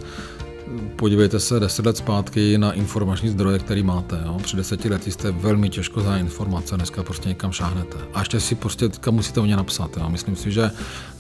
[0.97, 4.23] podívejte se deset let zpátky na informační zdroje, který máte.
[4.25, 4.39] Jo.
[4.43, 7.99] Před deseti lety jste velmi těžko za informace, dneska prostě někam šáhnete.
[8.15, 9.97] A ještě si prostě teďka musíte o ně napsat.
[9.97, 10.09] Jo.
[10.09, 10.71] Myslím si, že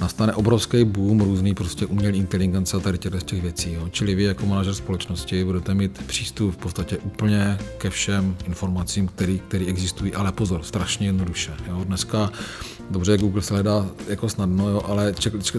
[0.01, 3.73] nastane obrovský boom různý prostě umělý inteligence a tady těch, těch věcí.
[3.73, 3.89] Jo.
[3.89, 9.65] Čili vy jako manažer společnosti budete mít přístup v podstatě úplně ke všem informacím, které
[9.67, 11.53] existují, ale pozor, strašně jednoduše.
[11.69, 11.85] Jo.
[11.85, 12.31] Dneska
[12.91, 15.15] dobře, Google se hledá jako snadno, jo, ale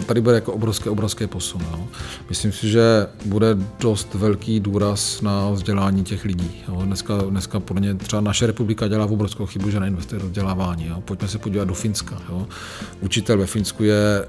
[0.06, 1.62] tady bude jako obrovský, obrovský posun.
[1.72, 1.88] Jo.
[2.30, 6.52] Myslím si, že bude dost velký důraz na vzdělání těch lidí.
[6.68, 6.82] Jo.
[6.86, 10.88] Dneska, dneska podle mě třeba naše republika dělá v obrovskou chybu, že neinvestuje do vzdělávání.
[10.88, 11.02] Jo.
[11.02, 12.22] Pojďme se podívat do Finska.
[12.30, 12.48] Jo.
[13.02, 14.28] Učitel ve Finsku je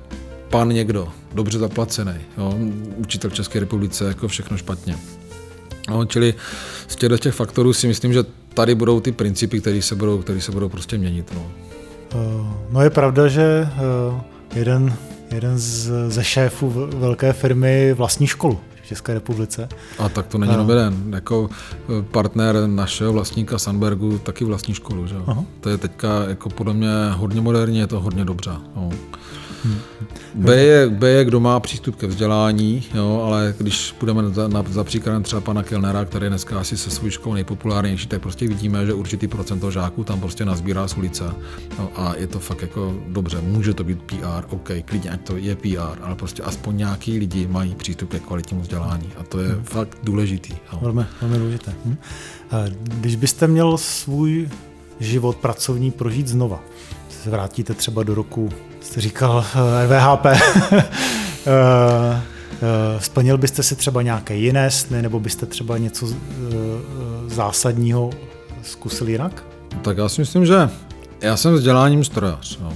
[0.51, 2.15] pan někdo, dobře zaplacený.
[2.39, 2.55] Jo.
[2.97, 4.99] Učitel v České republice jako všechno špatně.
[5.89, 6.35] No, čili
[6.89, 8.25] z těch faktorů si myslím, že
[8.55, 11.33] tady budou ty principy, které se budou, které se budou prostě měnit.
[11.35, 11.51] No.
[12.71, 14.21] No je pravda, že eh,
[14.55, 14.95] jeden,
[15.31, 19.69] jeden z, ze šéfů velké firmy vlastní školu v České republice.
[19.99, 21.15] A tak to není jenom jeden.
[21.15, 25.07] Jako eh, partner našeho vlastníka Sandbergu taky vlastní školu.
[25.07, 25.15] Že?
[25.61, 28.51] To je teďka jako podle mě hodně moderní, je to hodně dobře.
[28.77, 28.91] No.
[29.65, 29.79] Hmm.
[30.35, 34.65] B je, B je, kdo má přístup ke vzdělání, jo, ale když půjdeme za, na,
[34.69, 38.49] za příkladem třeba pana Kellnera, který je dneska asi se svou školou nejpopulárnější, tak prostě
[38.49, 41.25] vidíme, že určitý procento žáků tam prostě nazbírá z ulice
[41.79, 45.37] jo, a je to fakt jako dobře, může to být PR, OK, klidně, ať to
[45.37, 49.49] je PR, ale prostě aspoň nějaký lidi mají přístup ke kvalitnímu vzdělání a to je
[49.49, 49.65] hmm.
[49.65, 50.53] fakt důležitý.
[50.73, 50.79] Jo.
[50.83, 51.75] Velmi, velmi důležité.
[51.85, 51.97] Hm?
[52.85, 54.49] Když byste měl svůj
[55.01, 56.61] život pracovní prožít znova,
[57.31, 58.49] vrátíte třeba do roku
[58.81, 59.45] jste říkal
[59.85, 60.41] RVHP, eh,
[60.73, 60.83] eh,
[61.47, 66.07] eh, splnil byste si třeba nějaké jiné sny, nebo byste třeba něco
[67.27, 68.11] zásadního
[68.63, 69.45] zkusil jinak?
[69.83, 70.71] Tak já si myslím, že
[71.21, 72.59] já jsem vzděláním strojař.
[72.59, 72.73] No.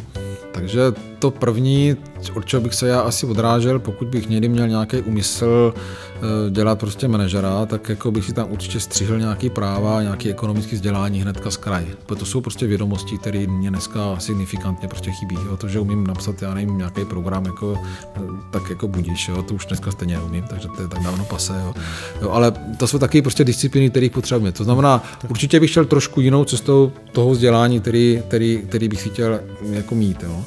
[0.52, 0.80] Takže
[1.18, 1.96] to první,
[2.34, 6.78] od čeho bych se já asi odrážel, pokud bych někdy měl nějaký úmysl eh, dělat
[6.78, 11.50] prostě manažera, tak jako bych si tam určitě střihl nějaký práva, nějaký ekonomický vzdělání hnedka
[11.50, 11.86] z kraje.
[12.06, 15.36] To jsou prostě vědomosti, které mě dneska signifikantně prostě chybí.
[15.46, 15.56] Jo.
[15.56, 17.78] To, že umím napsat, já nevím, nějaký program, jako,
[18.16, 18.20] eh,
[18.50, 19.42] tak jako budíš, jo.
[19.42, 21.52] to už dneska stejně umím, takže to je tak dávno pase.
[21.64, 21.74] Jo.
[22.22, 24.52] Jo, ale to jsou taky prostě disciplíny, které potřebujeme.
[24.52, 29.08] To znamená, určitě bych šel trošku jinou cestou toho vzdělání, který, který, který bych si
[29.08, 30.22] chtěl jako mít.
[30.22, 30.44] Jo.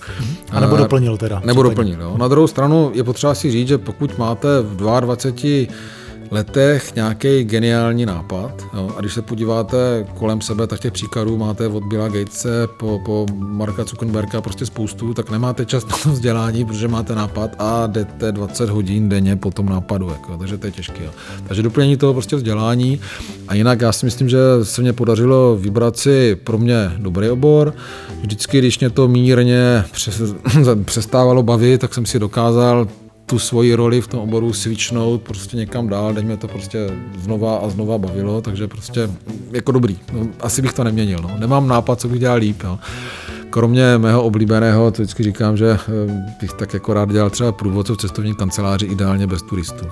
[0.51, 1.41] A nebo doplnil teda.
[1.45, 2.01] Nebo doplnil.
[2.01, 2.17] Jo.
[2.17, 5.15] Na druhou stranu je potřeba si říct, že pokud máte v 22
[6.31, 8.51] letech nějaký geniální nápad.
[8.73, 8.91] Jo?
[8.97, 13.25] A když se podíváte kolem sebe, tak těch příkladů máte od Billa Gatese po, po
[13.35, 18.31] Marka Zuckerberga prostě spoustu, tak nemáte čas na to vzdělání, protože máte nápad a jdete
[18.31, 20.09] 20 hodin denně po tom nápadu.
[20.09, 21.03] Jako, takže to je těžké.
[21.47, 22.99] Takže doplnění toho prostě vzdělání.
[23.47, 27.73] A jinak já si myslím, že se mě podařilo vybrat si pro mě dobrý obor.
[28.21, 29.85] Vždycky, když mě to mírně
[30.85, 32.87] přestávalo bavit, tak jsem si dokázal
[33.29, 37.57] tu svoji roli v tom oboru svičnout prostě někam dál, teď mě to prostě znova
[37.57, 39.09] a znova bavilo, takže prostě
[39.51, 39.97] jako dobrý.
[40.13, 41.31] No, asi bych to neměnil, no.
[41.37, 42.63] nemám nápad, co bych dělal líp.
[42.63, 42.79] Jo.
[43.49, 47.93] Kromě mého oblíbeného, to vždycky říkám, že eh, bych tak jako rád dělal třeba průvodce
[47.93, 49.85] v cestovní kanceláři, ideálně bez turistů.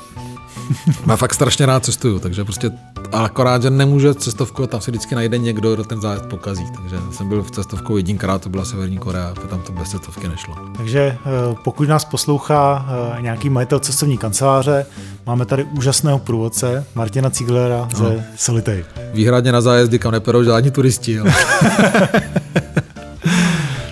[1.08, 2.72] Já fakt strašně rád cestuju, takže prostě
[3.12, 6.66] ale akorát, že nemůže cestovku, tam si vždycky najde někdo, kdo ten zájezd pokazí.
[6.82, 10.28] Takže jsem byl v cestovkou jedinkrát, to byla Severní Korea, a tam to bez cestovky
[10.28, 10.56] nešlo.
[10.78, 11.18] Takže eh,
[11.64, 12.86] pokud nás poslouchá
[13.18, 14.86] eh, nějaký majitel cestovní kanceláře,
[15.26, 18.14] máme tady úžasného průvodce Martina Cíglera ze no.
[18.36, 18.86] Solitej.
[19.14, 21.20] Výhradně na zájezdy, kam neperou žádní turisti.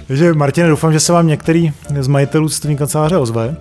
[0.07, 3.55] Takže Martine, doufám, že se vám některý z majitelů cestovní kanceláře ozve.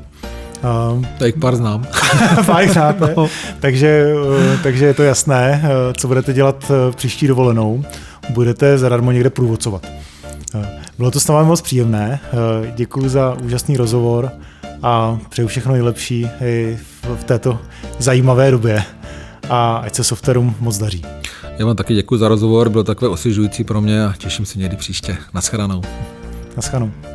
[0.64, 1.86] Uh, tak pár znám.
[2.46, 3.14] pár znáte.
[3.16, 3.28] No.
[3.60, 7.84] takže, uh, takže je to jasné, uh, co budete dělat uh, příští dovolenou.
[8.30, 9.86] Budete zadarmo někde průvodcovat.
[10.98, 12.20] Bylo to s námi moc příjemné.
[12.76, 14.30] Děkuji za úžasný rozhovor
[14.82, 16.78] a přeju všechno nejlepší i
[17.16, 17.58] v této
[17.98, 18.82] zajímavé době.
[19.48, 21.02] A ať se softwarům moc daří.
[21.58, 24.76] Já vám taky děkuji za rozhovor, bylo takové osvěžující pro mě a těším se někdy
[24.76, 25.16] příště.
[25.34, 25.82] Naschledanou.
[26.56, 27.13] Naschledanou.